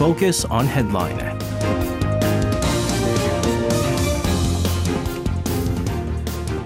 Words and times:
Focus 0.00 0.46
on 0.46 0.64
Headline. 0.64 1.18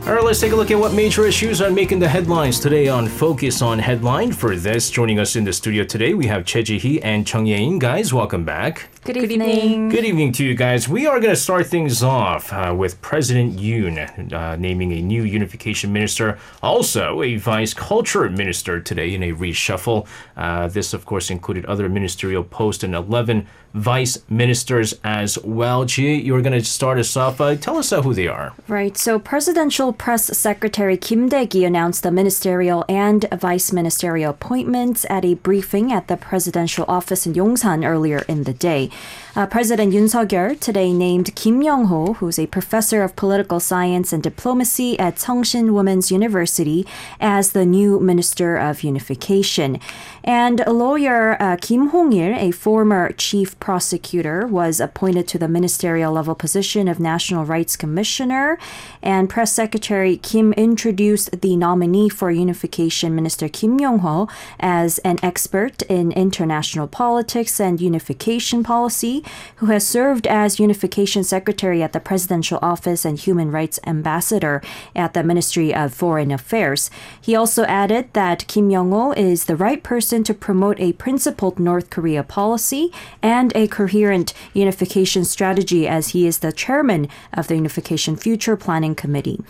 Right, 0.07 0.23
let's 0.35 0.41
take 0.41 0.51
a 0.51 0.57
look 0.57 0.73
at 0.73 0.79
what 0.81 0.93
major 0.93 1.27
issues 1.27 1.63
are 1.63 1.71
making 1.71 2.01
the 2.01 2.09
headlines 2.09 2.59
today 2.59 2.89
on 2.89 3.07
Focus 3.07 3.63
on 3.63 3.79
Headline. 3.79 4.33
For 4.33 4.57
this, 4.57 4.91
joining 4.91 5.21
us 5.21 5.37
in 5.37 5.45
the 5.45 5.53
studio 5.53 5.85
today, 5.85 6.13
we 6.13 6.27
have 6.27 6.45
Che 6.45 6.65
Ji-hee 6.65 7.01
and 7.03 7.25
Chung 7.25 7.47
Ye-in. 7.47 7.79
Guys, 7.79 8.13
welcome 8.13 8.45
back. 8.45 8.89
Good 9.05 9.17
evening. 9.19 9.91
Good 9.91 10.05
evening 10.05 10.33
to 10.33 10.45
you 10.45 10.55
guys. 10.55 10.89
We 10.89 11.07
are 11.07 11.21
going 11.21 11.35
to 11.35 11.41
start 11.41 11.67
things 11.67 12.03
off 12.03 12.53
uh, 12.53 12.75
with 12.77 13.01
President 13.01 13.59
Yoon 13.59 14.33
uh, 14.33 14.57
naming 14.57 14.93
a 14.93 15.03
new 15.03 15.23
unification 15.23 15.93
minister, 15.93 16.39
also 16.63 17.23
a 17.23 17.37
vice 17.37 17.75
culture 17.75 18.29
minister 18.29 18.81
today 18.81 19.15
in 19.15 19.23
a 19.23 19.33
reshuffle. 19.33 20.09
Uh, 20.39 20.67
this, 20.69 20.95
of 20.95 21.05
course, 21.05 21.31
included 21.31 21.67
other 21.67 21.89
ministerial 21.89 22.43
posts 22.43 22.83
and 22.83 22.95
11 22.95 23.47
vice 23.75 24.19
ministers 24.31 24.95
as 25.05 25.37
well. 25.41 25.85
Ji, 25.85 26.15
you're 26.23 26.41
going 26.41 26.59
to 26.59 26.65
start 26.65 26.99
us 26.99 27.15
off. 27.17 27.41
Uh, 27.41 27.57
tell 27.57 27.77
us 27.77 27.93
uh, 27.93 28.01
who 28.01 28.15
they 28.15 28.29
are. 28.29 28.55
Right. 28.69 28.97
So, 28.97 29.19
Presidential 29.19 29.93
Press 29.93 30.24
Secretary 30.27 30.97
Kim 30.97 31.29
Dae-gi 31.29 31.65
announced 31.65 32.03
the 32.03 32.11
ministerial 32.11 32.85
and 32.89 33.27
vice 33.33 33.73
ministerial 33.73 34.31
appointments 34.31 35.05
at 35.09 35.25
a 35.25 35.35
briefing 35.35 35.93
at 35.93 36.09
the 36.09 36.17
presidential 36.17 36.85
office 36.89 37.27
in 37.27 37.35
Yongsan 37.35 37.85
earlier 37.87 38.25
in 38.29 38.45
the 38.45 38.53
day. 38.53 38.91
Uh, 39.37 39.47
President 39.47 39.93
Yoon 39.93 40.09
Suk-yeol 40.09 40.61
today 40.61 40.93
named 40.93 41.35
Kim 41.35 41.61
Yung-ho, 41.61 42.13
who's 42.15 42.39
a 42.39 42.47
professor 42.47 43.03
of 43.03 43.17
political 43.17 43.59
science 43.59 44.13
and 44.13 44.23
diplomacy 44.23 44.97
at 44.97 45.17
Sungshin 45.17 45.73
Women's 45.73 46.13
University, 46.13 46.87
as 47.19 47.51
the 47.51 47.67
new 47.67 47.99
Minister 47.99 48.57
of 48.57 48.85
Unification. 48.85 49.81
And 50.23 50.63
lawyer 50.69 51.37
uh, 51.43 51.57
Kim 51.61 51.89
Hong-il, 51.89 52.33
a 52.37 52.53
former 52.53 53.11
chief 53.11 53.59
prosecutor, 53.59 54.47
was 54.47 54.79
appointed 54.79 55.27
to 55.29 55.39
the 55.39 55.49
ministerial 55.49 56.13
level 56.13 56.37
position 56.37 56.87
of 56.87 57.01
National 57.01 57.45
Rights 57.45 57.75
Commissioner. 57.75 58.57
And 59.03 59.29
Press 59.29 59.53
Secretary 59.53 60.17
Kim 60.17 60.53
introduced 60.53 61.41
the 61.41 61.57
nominee 61.57 62.09
for 62.09 62.31
Unification, 62.31 63.17
Minister 63.17 63.49
Kim 63.49 63.81
Yung-ho, 63.81 64.29
as 64.61 64.99
an 64.99 65.19
expert 65.25 65.83
in 65.83 66.13
international 66.13 66.87
politics 66.87 67.59
and 67.59 67.81
unification 67.81 68.63
policy 68.63 69.24
who 69.57 69.67
has 69.67 69.87
served 69.87 70.27
as 70.27 70.59
Unification 70.59 71.25
Secretary 71.25 71.83
at 71.83 71.93
the 71.93 72.01
Presidential 72.01 72.59
Office 72.63 73.05
and 73.05 73.19
Human 73.19 73.51
Rights 73.51 73.79
Ambassador 73.87 74.63
at 74.95 75.15
the 75.15 75.23
Ministry 75.23 75.75
of 75.75 75.95
Foreign 75.95 76.31
Affairs. 76.31 76.91
He 77.21 77.35
also 77.35 77.65
added 77.65 78.13
that 78.13 78.47
Kim 78.47 78.71
Yung-ho 78.71 79.13
is 79.13 79.45
the 79.45 79.57
right 79.57 79.83
person 79.83 80.25
to 80.25 80.35
promote 80.35 80.79
a 80.81 80.93
principled 80.93 81.59
North 81.59 81.91
Korea 81.91 82.23
policy 82.23 82.93
and 83.23 83.55
a 83.55 83.69
coherent 83.69 84.35
unification 84.53 85.25
strategy 85.25 85.87
as 85.87 86.09
he 86.09 86.27
is 86.27 86.39
the 86.39 86.53
chairman 86.53 87.09
of 87.33 87.49
the 87.49 87.55
Unification 87.55 88.17
Future 88.17 88.57
Planning 88.57 88.95
Committee. 88.95 89.41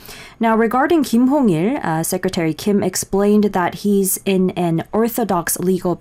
Now, 0.41 0.57
regarding 0.57 1.05
Kim 1.05 1.29
Hong-il, 1.29 1.79
uh, 1.83 2.03
Secretary 2.03 2.55
Kim 2.55 2.83
explained 2.83 3.45
that 3.45 3.77
he's 3.77 4.19
in 4.25 4.51
an 4.51 4.85
orthodox 4.93 5.59
legal 5.59 5.97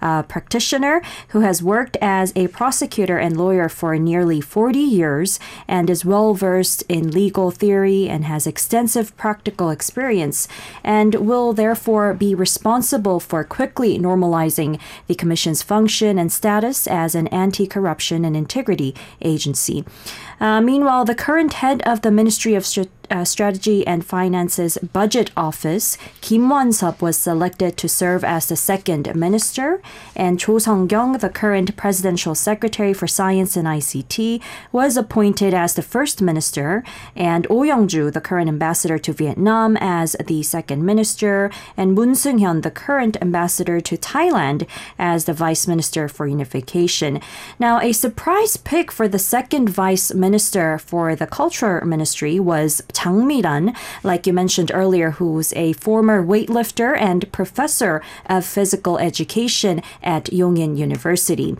uh, 0.00 0.22
practitioner 0.22 1.02
who 1.28 1.40
has 1.40 1.62
worked 1.62 1.96
as 2.00 2.32
a 2.36 2.48
prosecutor 2.48 3.18
and 3.18 3.36
lawyer 3.36 3.68
for 3.68 3.96
nearly 3.98 4.40
40 4.40 4.78
years 4.78 5.40
and 5.66 5.88
is 5.88 6.04
well 6.04 6.34
versed 6.34 6.82
in 6.88 7.10
legal 7.10 7.50
theory 7.50 8.08
and 8.08 8.24
has 8.24 8.46
extensive 8.46 9.16
practical 9.16 9.70
experience 9.70 10.48
and 10.84 11.14
will 11.14 11.52
therefore 11.52 12.14
be 12.14 12.34
responsible 12.34 13.20
for 13.20 13.44
quickly 13.44 13.98
normalizing 13.98 14.80
the 15.06 15.14
Commission's 15.14 15.62
function 15.62 16.18
and 16.18 16.32
status 16.32 16.86
as 16.86 17.14
an 17.14 17.28
anti 17.28 17.66
corruption 17.66 18.24
and 18.24 18.36
integrity 18.36 18.94
agency. 19.20 19.84
Uh, 20.40 20.60
meanwhile, 20.60 21.04
the 21.04 21.14
current 21.14 21.54
head 21.54 21.82
of 21.82 22.02
the 22.02 22.10
Ministry 22.10 22.54
of 22.54 22.66
Strategy 22.66 22.90
uh, 23.10 23.24
Strategy 23.24 23.86
and 23.86 24.04
Finance's 24.04 24.78
Budget 24.78 25.30
Office, 25.36 25.98
Kim 26.20 26.48
Won-sup 26.48 27.02
was 27.02 27.16
selected 27.16 27.76
to 27.76 27.88
serve 27.88 28.24
as 28.24 28.46
the 28.46 28.56
second 28.56 29.14
minister, 29.14 29.82
and 30.16 30.38
Cho 30.38 30.58
Sung-kyung, 30.58 31.18
the 31.18 31.28
current 31.28 31.76
presidential 31.76 32.34
secretary 32.34 32.92
for 32.92 33.06
Science 33.06 33.56
and 33.56 33.66
ICT, 33.66 34.40
was 34.70 34.96
appointed 34.96 35.54
as 35.54 35.74
the 35.74 35.82
first 35.82 36.22
minister, 36.22 36.84
and 37.14 37.46
Oh 37.50 37.62
Young-ju, 37.62 38.10
the 38.10 38.20
current 38.20 38.48
ambassador 38.48 38.98
to 38.98 39.12
Vietnam, 39.12 39.76
as 39.78 40.16
the 40.26 40.42
second 40.42 40.84
minister, 40.84 41.50
and 41.76 41.94
Moon 41.94 42.12
Seung-hyun, 42.12 42.62
the 42.62 42.70
current 42.70 43.16
ambassador 43.20 43.80
to 43.80 43.96
Thailand, 43.96 44.66
as 44.98 45.24
the 45.24 45.32
vice 45.32 45.66
minister 45.66 46.08
for 46.08 46.26
unification. 46.26 47.20
Now, 47.58 47.80
a 47.80 47.92
surprise 47.92 48.56
pick 48.56 48.90
for 48.90 49.08
the 49.08 49.18
second 49.18 49.68
vice 49.68 50.12
minister 50.14 50.78
for 50.78 51.14
the 51.14 51.26
culture 51.26 51.82
ministry 51.84 52.38
was 52.40 52.82
Jang 53.02 53.26
Mi-ran, 53.26 53.74
like 54.04 54.26
you 54.26 54.32
mentioned 54.32 54.70
earlier, 54.72 55.12
who's 55.12 55.52
a 55.54 55.72
former 55.72 56.24
weightlifter 56.24 56.96
and 56.96 57.30
professor 57.32 58.00
of 58.26 58.44
physical 58.44 58.98
education 58.98 59.82
at 60.02 60.26
Yongin 60.26 60.76
University. 60.76 61.56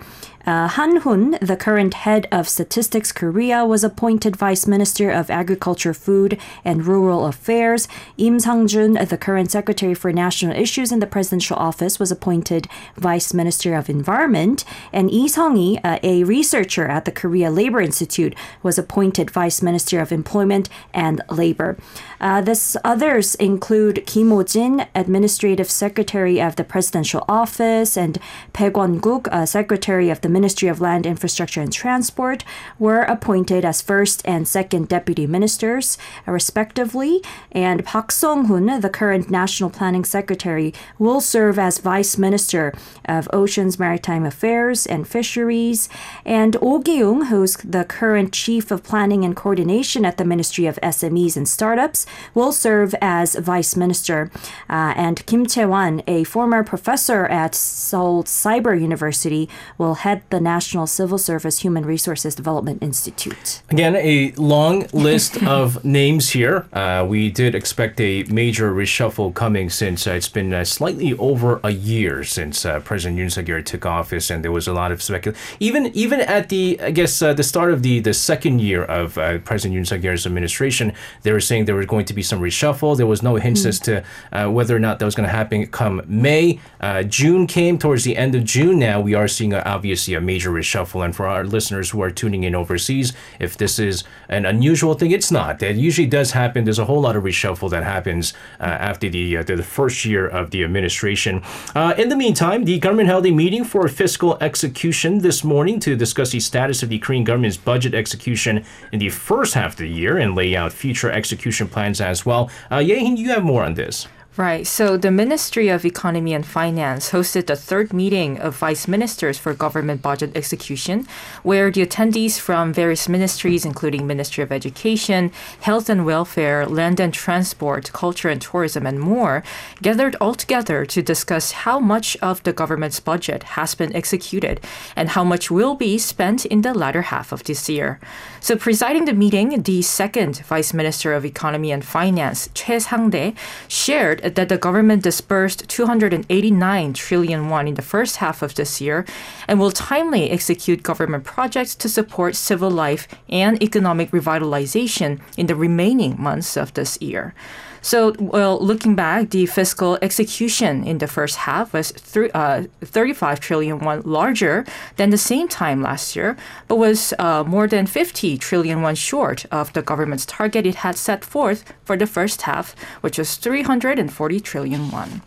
Uh, 0.47 0.66
Han 0.69 0.97
Hun, 0.98 1.38
the 1.41 1.56
current 1.56 1.94
head 1.94 2.26
of 2.32 2.48
Statistics 2.48 3.12
Korea, 3.12 3.64
was 3.64 3.84
appointed 3.84 4.36
Vice 4.36 4.66
Minister 4.66 5.10
of 5.10 5.30
Agriculture, 5.30 5.94
Food, 5.94 6.38
and 6.64 6.86
Rural 6.86 7.26
Affairs. 7.26 7.86
Im 8.19 8.41
Sang-jun, 8.41 8.94
the 8.94 9.19
current 9.19 9.50
Secretary 9.50 9.94
for 9.94 10.12
National 10.12 10.56
Issues 10.56 10.91
in 10.91 10.98
the 10.98 11.06
Presidential 11.06 11.56
Office, 11.56 11.98
was 11.98 12.10
appointed 12.10 12.66
Vice 12.97 13.32
Minister 13.32 13.75
of 13.75 13.88
Environment. 13.88 14.64
And 14.92 15.10
Lee 15.10 15.28
Sung-hee, 15.28 15.78
uh, 15.84 15.98
a 16.03 16.25
researcher 16.25 16.86
at 16.88 17.04
the 17.04 17.12
Korea 17.12 17.50
Labor 17.50 17.80
Institute, 17.80 18.34
was 18.62 18.78
appointed 18.78 19.30
Vice 19.30 19.62
Minister 19.62 20.00
of 20.00 20.10
Employment 20.10 20.69
and 20.92 21.20
Labor. 21.30 21.76
Uh, 22.20 22.41
this 22.41 22.76
others 22.84 23.34
include 23.36 24.06
Kim 24.06 24.30
Ho-jin, 24.30 24.86
Administrative 24.94 25.70
Secretary 25.70 26.41
of 26.41 26.56
the 26.56 26.64
Presidential 26.64 27.24
Office, 27.28 27.97
and 27.97 28.19
Bae 28.53 28.70
Kwon-guk, 28.70 29.28
uh, 29.30 29.47
Secretary 29.47 30.10
of 30.10 30.20
the 30.20 30.31
Ministry 30.32 30.69
of 30.69 30.81
Land, 30.81 31.06
Infrastructure 31.06 31.60
and 31.60 31.72
Transport 31.72 32.44
were 32.78 33.03
appointed 33.03 33.65
as 33.65 33.82
first 33.82 34.22
and 34.25 34.48
second 34.48 34.88
deputy 34.88 35.26
ministers, 35.26 35.98
respectively. 36.26 37.22
And 37.53 37.84
Park 37.84 38.10
Song-hoon, 38.10 38.81
the 38.81 38.91
current 38.91 39.31
National 39.31 39.71
Planning 39.71 40.04
Secretary, 40.04 40.72
will 40.98 41.21
serve 41.21 41.59
as 41.59 41.78
Vice 41.78 42.16
Minister 42.16 42.72
of 43.04 43.28
Oceans, 43.32 43.78
Maritime 43.78 44.25
Affairs 44.25 44.87
and 44.87 45.06
Fisheries. 45.06 45.88
And 46.25 46.56
Oh 46.62 46.82
Gi-young, 46.82 47.26
who's 47.26 47.56
the 47.56 47.84
current 47.84 48.32
Chief 48.32 48.71
of 48.71 48.82
Planning 48.82 49.25
and 49.25 49.37
Coordination 49.37 50.04
at 50.04 50.16
the 50.16 50.25
Ministry 50.25 50.66
of 50.66 50.78
SMEs 50.82 51.37
and 51.37 51.48
Startups, 51.48 52.06
will 52.34 52.53
serve 52.53 52.94
as 53.00 53.34
Vice 53.34 53.76
Minister. 53.76 54.31
Uh, 54.71 54.94
and 54.97 55.25
Kim 55.26 55.47
Chae-wan, 55.47 56.03
a 56.06 56.25
former 56.25 56.65
professor 56.65 57.26
at 57.26 57.54
Seoul 57.54 58.25
Cyber 58.25 58.81
University, 58.81 59.48
will 59.76 59.94
head 59.94 60.22
the 60.31 60.41
National 60.41 60.87
Civil 60.87 61.19
Service 61.19 61.60
Human 61.60 61.84
Resources 61.84 62.34
Development 62.34 62.83
Institute. 62.83 63.62
Again, 63.71 63.97
a 63.97 64.33
long 64.33 64.87
list 64.93 65.43
of 65.47 65.84
names 65.84 66.31
here. 66.31 66.66
Uh, 66.72 67.05
we 67.09 67.31
did 67.31 67.55
expect 67.55 68.00
a 68.00 68.25
major 68.25 68.72
reshuffle 68.72 69.34
coming 69.34 69.71
since 69.71 70.06
uh, 70.06 70.12
it's 70.12 70.28
been 70.28 70.53
uh, 70.53 70.65
slightly 70.65 71.15
over 71.15 71.60
a 71.62 71.71
year 71.71 72.25
since 72.25 72.65
uh, 72.65 72.81
President 72.81 73.19
Yoon 73.19 73.31
Suk-yeol 73.31 73.65
took 73.65 73.87
office, 73.87 74.31
and 74.31 74.44
there 74.44 74.53
was 74.53 74.66
a 74.66 74.72
lot 74.72 74.93
of 74.93 75.03
speculation. 75.03 75.41
Even 75.60 75.87
even 75.94 76.21
at 76.21 76.49
the 76.49 76.78
I 76.81 76.91
guess 76.91 77.21
uh, 77.22 77.33
the 77.34 77.43
start 77.43 77.72
of 77.72 77.83
the 77.83 78.00
the 78.00 78.15
second 78.15 78.60
year 78.60 78.84
of 78.84 79.19
uh, 79.19 79.39
President 79.39 79.78
Yoon 79.78 79.87
Suk-yeol's 79.87 80.27
administration, 80.27 80.92
they 81.22 81.33
were 81.33 81.41
saying 81.41 81.65
there 81.65 81.74
was 81.74 81.86
going 81.86 82.04
to 82.07 82.15
be 82.15 82.22
some 82.22 82.41
reshuffle. 82.41 82.97
There 82.97 83.07
was 83.07 83.22
no 83.22 83.36
hints 83.36 83.63
mm. 83.63 83.66
as 83.66 83.80
to 83.80 84.04
whether 84.48 84.77
or 84.77 84.78
not 84.78 84.98
that 84.98 85.04
was 85.04 85.15
going 85.15 85.28
to 85.28 85.34
happen 85.34 85.66
come 85.66 86.03
May. 86.07 86.60
June 87.09 87.47
came 87.47 87.78
towards 87.78 88.04
the 88.04 88.16
end 88.16 88.34
of 88.34 88.45
June. 88.45 88.78
Now 88.78 89.01
we 89.01 89.15
are 89.15 89.28
seeing 89.28 89.54
obviously 89.54 90.11
a 90.14 90.20
major 90.20 90.50
reshuffle. 90.50 91.04
And 91.04 91.14
for 91.14 91.26
our 91.26 91.44
listeners 91.44 91.91
who 91.91 92.03
are 92.03 92.10
tuning 92.10 92.44
in 92.44 92.54
overseas, 92.54 93.12
if 93.38 93.56
this 93.56 93.78
is 93.78 94.04
an 94.28 94.47
unusual 94.47 94.94
thing, 94.94 95.10
it's 95.10 95.30
not. 95.30 95.62
It 95.62 95.76
usually 95.76 96.06
does 96.06 96.32
happen. 96.32 96.64
There's 96.64 96.78
a 96.78 96.84
whole 96.84 97.00
lot 97.00 97.16
of 97.16 97.22
reshuffle 97.24 97.70
that 97.70 97.84
happens 97.84 98.34
uh, 98.60 98.64
after 98.64 99.09
the 99.09 99.38
uh, 99.38 99.42
the 99.42 99.62
first 99.62 100.04
year 100.04 100.26
of 100.26 100.50
the 100.50 100.64
administration. 100.64 101.42
Uh, 101.74 101.94
in 101.97 102.09
the 102.09 102.16
meantime, 102.16 102.64
the 102.64 102.78
government 102.78 103.09
held 103.09 103.26
a 103.26 103.30
meeting 103.30 103.64
for 103.64 103.86
fiscal 103.88 104.38
execution 104.41 105.18
this 105.18 105.44
morning 105.44 105.80
to 105.80 105.97
discuss 105.97 106.30
the 106.30 106.41
status 106.41 106.82
of 106.82 106.88
the 106.88 106.98
Korean 106.98 107.24
government's 107.24 107.56
budget 107.56 107.94
execution 107.94 108.64
in 108.92 108.98
the 108.98 109.10
first 109.10 109.54
half 109.54 109.72
of 109.72 109.78
the 109.78 109.88
year 109.88 110.18
and 110.18 110.34
lay 110.34 110.56
out 110.56 110.72
future 110.72 111.10
execution 111.10 111.68
plans 111.68 112.00
as 112.00 112.24
well. 112.26 112.50
Uh, 112.70 112.78
Ye-in, 112.78 113.16
you 113.16 113.30
have 113.30 113.44
more 113.44 113.64
on 113.64 113.74
this. 113.74 114.09
Right. 114.34 114.67
So 114.67 114.97
the 114.97 115.11
Ministry 115.11 115.69
of 115.69 115.84
Economy 115.84 116.33
and 116.33 116.47
Finance 116.47 117.11
hosted 117.11 117.49
the 117.49 117.55
third 117.55 117.93
meeting 117.93 118.39
of 118.41 118.57
vice 118.57 118.89
ministers 118.89 119.37
for 119.37 119.53
government 119.53 120.01
budget 120.01 120.34
execution, 120.34 121.07
where 121.43 121.71
the 121.71 121.84
attendees 121.84 122.39
from 122.41 122.73
various 122.73 123.11
ministries, 123.11 123.67
including 123.67 124.07
Ministry 124.07 124.43
of 124.43 124.51
Education, 124.51 125.33
Health 125.61 125.91
and 125.91 126.07
Welfare, 126.07 126.65
Land 126.65 126.99
and 126.99 127.13
Transport, 127.13 127.93
Culture 127.93 128.31
and 128.31 128.41
Tourism, 128.41 128.87
and 128.87 128.99
more, 128.99 129.43
gathered 129.83 130.17
all 130.19 130.34
together 130.34 130.87
to 130.87 131.03
discuss 131.03 131.53
how 131.53 131.79
much 131.79 132.17
of 132.23 132.43
the 132.45 132.55
government's 132.55 133.01
budget 133.01 133.43
has 133.43 133.75
been 133.75 133.95
executed 133.95 134.63
and 134.97 135.11
how 135.11 135.25
much 135.25 135.51
will 135.51 135.75
be 135.75 135.99
spent 135.99 136.47
in 136.47 136.63
the 136.63 136.73
latter 136.73 137.03
half 137.03 137.33
of 137.33 137.45
this 137.45 137.69
year. 137.69 138.01
So 138.41 138.57
presiding 138.57 139.05
the 139.05 139.13
meeting, 139.13 139.63
the 139.63 139.83
second 139.83 140.39
Vice 140.47 140.73
Minister 140.73 141.13
of 141.13 141.27
Economy 141.27 141.71
and 141.71 141.84
Finance, 141.84 142.49
Choi 142.55 142.79
Sang-dae, 142.79 143.34
shared 143.69 144.22
that 144.22 144.48
the 144.48 144.59
government 144.59 145.03
disbursed 145.03 145.69
289 145.69 146.92
trillion 146.92 147.48
won 147.48 147.69
in 147.69 147.74
the 147.74 147.83
first 147.83 148.16
half 148.16 148.42
of 148.42 148.54
this 148.54 148.80
year 148.80 149.04
and 149.48 149.59
will 149.59 149.71
timely 149.71 150.30
execute 150.30 150.83
government 150.83 151.24
projects 151.24 151.74
to 151.74 151.89
support 151.89 152.36
civil 152.36 152.71
life 152.71 153.09
and 153.28 153.63
economic 153.63 154.10
revitalization 154.10 155.21
in 155.36 155.47
the 155.47 155.57
remaining 155.57 156.21
months 156.21 156.57
of 156.57 156.72
this 156.74 157.01
year. 157.01 157.34
So, 157.83 158.15
well, 158.19 158.59
looking 158.61 158.95
back, 158.95 159.31
the 159.31 159.47
fiscal 159.47 159.99
execution 160.01 160.84
in 160.84 160.99
the 160.99 161.09
first 161.09 161.37
half 161.37 161.73
was 161.73 161.91
th- 161.91 162.31
uh, 162.33 162.63
35 162.81 163.41
trillion 163.41 163.81
won 163.81 164.03
larger 164.05 164.65
than 164.97 165.11
the 165.11 165.19
same 165.19 165.49
time 165.49 165.83
last 165.83 166.15
year, 166.15 166.37
but 166.69 166.77
was 166.77 167.13
uh, 167.19 167.43
more 167.45 167.67
than 167.67 167.87
50 167.87 168.39
trillion 168.39 168.83
won 168.83 168.95
short 168.95 169.45
of 169.51 169.73
the 169.73 169.83
government's 169.83 170.25
target 170.25 170.65
it 170.65 170.77
had 170.77 170.97
set 170.97 171.25
forth 171.25 171.75
for 171.84 171.97
the 171.97 172.07
first 172.07 172.43
half, 172.43 172.77
which 173.01 173.19
was 173.19 173.34
340 173.34 174.41
trillion 174.41 174.91
won. 174.93 175.21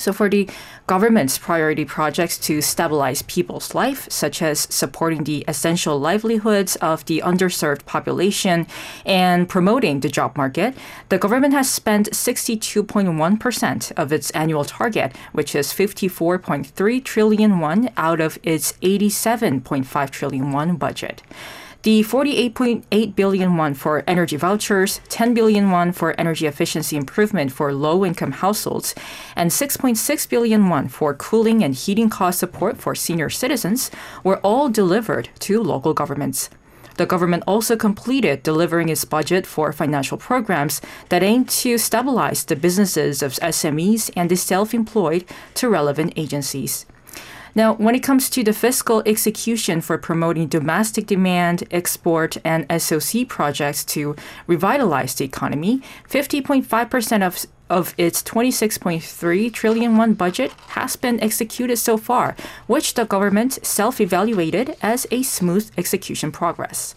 So, 0.00 0.12
for 0.12 0.28
the 0.28 0.48
government's 0.86 1.38
priority 1.38 1.84
projects 1.84 2.38
to 2.38 2.60
stabilize 2.62 3.22
people's 3.22 3.74
life, 3.74 4.10
such 4.10 4.42
as 4.42 4.60
supporting 4.70 5.24
the 5.24 5.44
essential 5.46 5.98
livelihoods 6.00 6.76
of 6.76 7.04
the 7.04 7.22
underserved 7.24 7.84
population 7.84 8.66
and 9.04 9.48
promoting 9.48 10.00
the 10.00 10.08
job 10.08 10.36
market, 10.36 10.74
the 11.10 11.18
government 11.18 11.54
has 11.54 11.70
spent 11.70 12.10
62.1% 12.10 13.92
of 13.96 14.12
its 14.12 14.30
annual 14.30 14.64
target, 14.64 15.14
which 15.32 15.54
is 15.54 15.72
54.3 15.72 17.04
trillion 17.04 17.60
won 17.60 17.90
out 17.96 18.20
of 18.20 18.38
its 18.42 18.72
87.5 18.82 20.10
trillion 20.10 20.52
won 20.52 20.76
budget 20.76 21.22
the 21.82 22.02
48.8 22.02 23.16
billion 23.16 23.56
won 23.56 23.72
for 23.72 24.04
energy 24.06 24.36
vouchers, 24.36 25.00
10 25.08 25.32
billion 25.32 25.70
won 25.70 25.92
for 25.92 26.14
energy 26.20 26.46
efficiency 26.46 26.94
improvement 26.94 27.52
for 27.52 27.72
low-income 27.72 28.32
households, 28.32 28.94
and 29.34 29.50
6.6 29.50 30.28
billion 30.28 30.68
won 30.68 30.88
for 30.88 31.14
cooling 31.14 31.64
and 31.64 31.74
heating 31.74 32.10
cost 32.10 32.38
support 32.38 32.76
for 32.76 32.94
senior 32.94 33.30
citizens 33.30 33.90
were 34.22 34.38
all 34.40 34.68
delivered 34.68 35.30
to 35.38 35.62
local 35.62 35.94
governments. 35.94 36.50
The 36.98 37.06
government 37.06 37.44
also 37.46 37.76
completed 37.76 38.42
delivering 38.42 38.90
its 38.90 39.06
budget 39.06 39.46
for 39.46 39.72
financial 39.72 40.18
programs 40.18 40.82
that 41.08 41.22
aim 41.22 41.46
to 41.46 41.78
stabilize 41.78 42.44
the 42.44 42.56
businesses 42.56 43.22
of 43.22 43.32
SMEs 43.32 44.10
and 44.14 44.30
the 44.30 44.36
self-employed 44.36 45.24
to 45.54 45.70
relevant 45.70 46.12
agencies. 46.16 46.84
Now, 47.54 47.74
when 47.74 47.94
it 47.94 48.02
comes 48.02 48.30
to 48.30 48.44
the 48.44 48.52
fiscal 48.52 49.02
execution 49.06 49.80
for 49.80 49.98
promoting 49.98 50.48
domestic 50.48 51.06
demand, 51.06 51.64
export, 51.70 52.36
and 52.44 52.66
SOC 52.80 53.28
projects 53.28 53.84
to 53.86 54.16
revitalize 54.46 55.14
the 55.14 55.24
economy, 55.24 55.82
50.5% 56.08 57.26
of 57.26 57.46
of 57.70 57.94
its 57.96 58.20
26.3 58.24 59.52
trillion 59.52 59.96
won 59.96 60.12
budget 60.14 60.50
has 60.70 60.96
been 60.96 61.20
executed 61.20 61.76
so 61.76 61.96
far, 61.96 62.34
which 62.66 62.94
the 62.94 63.04
government 63.04 63.64
self-evaluated 63.64 64.76
as 64.82 65.06
a 65.12 65.22
smooth 65.22 65.70
execution 65.78 66.32
progress. 66.32 66.96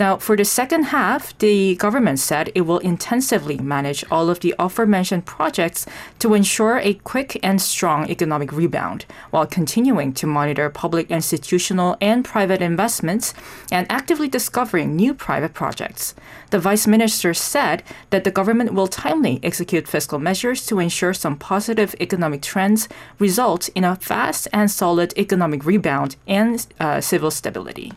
Now, 0.00 0.16
for 0.16 0.36
the 0.36 0.44
second 0.44 0.84
half, 0.84 1.36
the 1.38 1.76
government 1.76 2.18
said 2.18 2.50
it 2.54 2.62
will 2.62 2.78
intensively 2.78 3.58
manage 3.58 4.04
all 4.10 4.28
of 4.28 4.40
the 4.40 4.54
aforementioned 4.58 5.24
projects 5.24 5.86
to 6.18 6.34
ensure 6.34 6.78
a 6.78 6.94
quick 6.94 7.38
and 7.42 7.60
strong 7.60 8.10
economic 8.10 8.52
rebound, 8.52 9.06
while 9.30 9.46
continuing 9.46 10.12
to 10.14 10.26
monitor 10.26 10.68
public 10.70 11.10
institutional 11.10 11.96
and 12.00 12.24
private 12.24 12.62
investments 12.62 13.34
and 13.70 13.86
actively 13.90 14.28
discovering 14.28 14.96
new 14.96 15.14
private 15.14 15.54
projects. 15.54 16.14
The 16.50 16.58
vice 16.58 16.86
minister 16.86 17.34
said 17.34 17.82
that 18.10 18.24
the 18.24 18.30
government 18.30 18.74
will 18.74 18.86
timely 18.86 19.40
execute 19.42 19.88
fiscal 19.88 20.18
measures 20.18 20.66
to 20.66 20.78
ensure 20.78 21.14
some 21.14 21.36
positive 21.36 21.94
economic 22.00 22.42
trends 22.42 22.88
result 23.18 23.68
in 23.74 23.84
a 23.84 23.96
fast 23.96 24.48
and 24.52 24.70
solid 24.70 25.12
economic 25.18 25.64
rebound 25.64 26.16
and 26.26 26.66
uh, 26.80 27.00
civil 27.00 27.30
stability. 27.30 27.92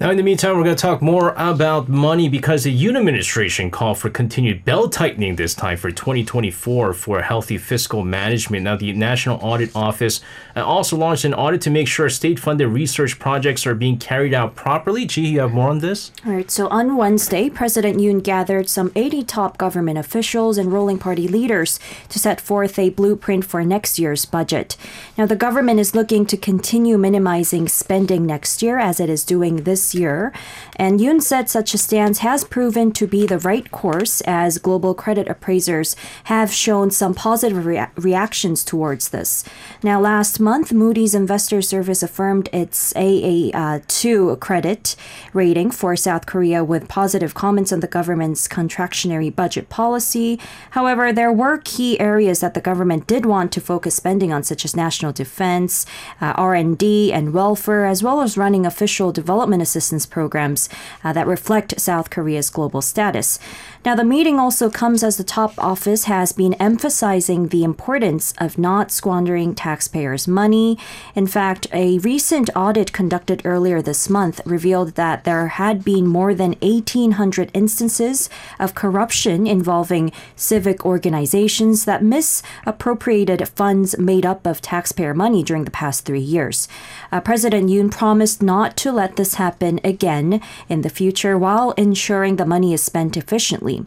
Now, 0.00 0.10
in 0.12 0.16
the 0.16 0.22
meantime, 0.22 0.56
we're 0.56 0.62
going 0.62 0.76
to 0.76 0.80
talk 0.80 1.02
more 1.02 1.27
about 1.36 1.88
money 1.88 2.28
because 2.28 2.64
the 2.64 2.84
Yoon 2.84 2.98
administration 2.98 3.70
called 3.70 3.98
for 3.98 4.10
continued 4.10 4.64
belt 4.64 4.92
tightening 4.92 5.36
this 5.36 5.54
time 5.54 5.76
for 5.76 5.90
2024 5.90 6.92
for 6.92 7.22
healthy 7.22 7.58
fiscal 7.58 8.04
management. 8.04 8.64
Now, 8.64 8.76
the 8.76 8.92
National 8.92 9.38
Audit 9.42 9.74
Office 9.74 10.20
uh, 10.56 10.64
also 10.64 10.96
launched 10.96 11.24
an 11.24 11.34
audit 11.34 11.60
to 11.62 11.70
make 11.70 11.88
sure 11.88 12.08
state 12.08 12.38
funded 12.38 12.68
research 12.68 13.18
projects 13.18 13.66
are 13.66 13.74
being 13.74 13.98
carried 13.98 14.34
out 14.34 14.54
properly. 14.54 15.06
Gee, 15.06 15.28
you 15.28 15.40
have 15.40 15.52
more 15.52 15.70
on 15.70 15.78
this? 15.78 16.12
All 16.26 16.32
right. 16.32 16.50
So 16.50 16.68
on 16.68 16.96
Wednesday, 16.96 17.48
President 17.48 17.98
Yoon 17.98 18.22
gathered 18.22 18.68
some 18.68 18.92
80 18.94 19.24
top 19.24 19.58
government 19.58 19.98
officials 19.98 20.58
and 20.58 20.72
ruling 20.72 20.98
party 20.98 21.28
leaders 21.28 21.78
to 22.08 22.18
set 22.18 22.40
forth 22.40 22.78
a 22.78 22.90
blueprint 22.90 23.44
for 23.44 23.64
next 23.64 23.98
year's 23.98 24.24
budget. 24.24 24.76
Now, 25.16 25.26
the 25.26 25.36
government 25.36 25.80
is 25.80 25.94
looking 25.94 26.26
to 26.26 26.36
continue 26.36 26.98
minimizing 26.98 27.68
spending 27.68 28.26
next 28.26 28.62
year 28.62 28.78
as 28.78 29.00
it 29.00 29.08
is 29.08 29.24
doing 29.24 29.64
this 29.64 29.94
year. 29.94 30.32
And 30.76 31.00
Yoon 31.00 31.17
said 31.20 31.48
such 31.48 31.74
a 31.74 31.78
stance 31.78 32.18
has 32.18 32.44
proven 32.44 32.92
to 32.92 33.06
be 33.06 33.26
the 33.26 33.38
right 33.38 33.70
course 33.70 34.20
as 34.22 34.58
global 34.58 34.94
credit 34.94 35.28
appraisers 35.28 35.96
have 36.24 36.52
shown 36.52 36.90
some 36.90 37.14
positive 37.14 37.66
rea- 37.66 37.88
reactions 37.96 38.62
towards 38.64 39.08
this. 39.08 39.44
Now, 39.82 40.00
last 40.00 40.38
month, 40.38 40.72
Moody's 40.72 41.14
Investor 41.14 41.60
Service 41.62 42.02
affirmed 42.02 42.48
its 42.52 42.92
AA2 42.92 44.32
uh, 44.32 44.36
credit 44.36 44.94
rating 45.32 45.70
for 45.70 45.96
South 45.96 46.26
Korea 46.26 46.62
with 46.62 46.88
positive 46.88 47.34
comments 47.34 47.72
on 47.72 47.80
the 47.80 47.86
government's 47.86 48.46
contractionary 48.46 49.34
budget 49.34 49.68
policy. 49.68 50.38
However, 50.70 51.12
there 51.12 51.32
were 51.32 51.58
key 51.58 51.98
areas 51.98 52.40
that 52.40 52.54
the 52.54 52.60
government 52.60 53.06
did 53.06 53.26
want 53.26 53.52
to 53.52 53.60
focus 53.60 53.94
spending 53.94 54.32
on, 54.32 54.42
such 54.42 54.64
as 54.64 54.76
national 54.76 55.12
defense, 55.12 55.86
uh, 56.20 56.34
R&D, 56.36 57.12
and 57.12 57.32
welfare, 57.32 57.84
as 57.84 58.02
well 58.02 58.20
as 58.20 58.38
running 58.38 58.64
official 58.64 59.12
development 59.12 59.62
assistance 59.62 59.78
assistance 59.78 60.06
programs 60.06 60.68
uh, 61.04 61.12
that 61.12 61.26
reflect 61.26 61.80
South 61.80 62.10
Korea's 62.10 62.50
global 62.50 62.82
status. 62.82 63.38
Now, 63.84 63.94
the 63.94 64.04
meeting 64.04 64.38
also 64.38 64.68
comes 64.70 65.02
as 65.02 65.16
the 65.16 65.24
top 65.24 65.54
office 65.56 66.04
has 66.04 66.32
been 66.32 66.54
emphasizing 66.54 67.48
the 67.48 67.64
importance 67.64 68.34
of 68.38 68.58
not 68.58 68.90
squandering 68.90 69.54
taxpayers' 69.54 70.28
money. 70.28 70.76
In 71.14 71.26
fact, 71.26 71.68
a 71.72 71.98
recent 71.98 72.50
audit 72.56 72.92
conducted 72.92 73.42
earlier 73.44 73.80
this 73.80 74.10
month 74.10 74.40
revealed 74.44 74.94
that 74.96 75.24
there 75.24 75.46
had 75.48 75.84
been 75.84 76.06
more 76.06 76.34
than 76.34 76.56
1,800 76.60 77.50
instances 77.54 78.28
of 78.58 78.74
corruption 78.74 79.46
involving 79.46 80.12
civic 80.34 80.84
organizations 80.84 81.84
that 81.84 82.02
misappropriated 82.02 83.48
funds 83.48 83.96
made 83.98 84.26
up 84.26 84.46
of 84.46 84.60
taxpayer 84.60 85.14
money 85.14 85.42
during 85.42 85.64
the 85.64 85.70
past 85.70 86.04
three 86.04 86.18
years. 86.20 86.68
Uh, 87.12 87.20
President 87.20 87.70
Yoon 87.70 87.90
promised 87.90 88.42
not 88.42 88.76
to 88.76 88.92
let 88.92 89.16
this 89.16 89.34
happen 89.34 89.80
again 89.84 90.40
in 90.68 90.82
the 90.82 90.87
future 90.88 91.36
while 91.38 91.72
ensuring 91.72 92.36
the 92.36 92.46
money 92.46 92.72
is 92.72 92.82
spent 92.82 93.16
efficiently. 93.16 93.84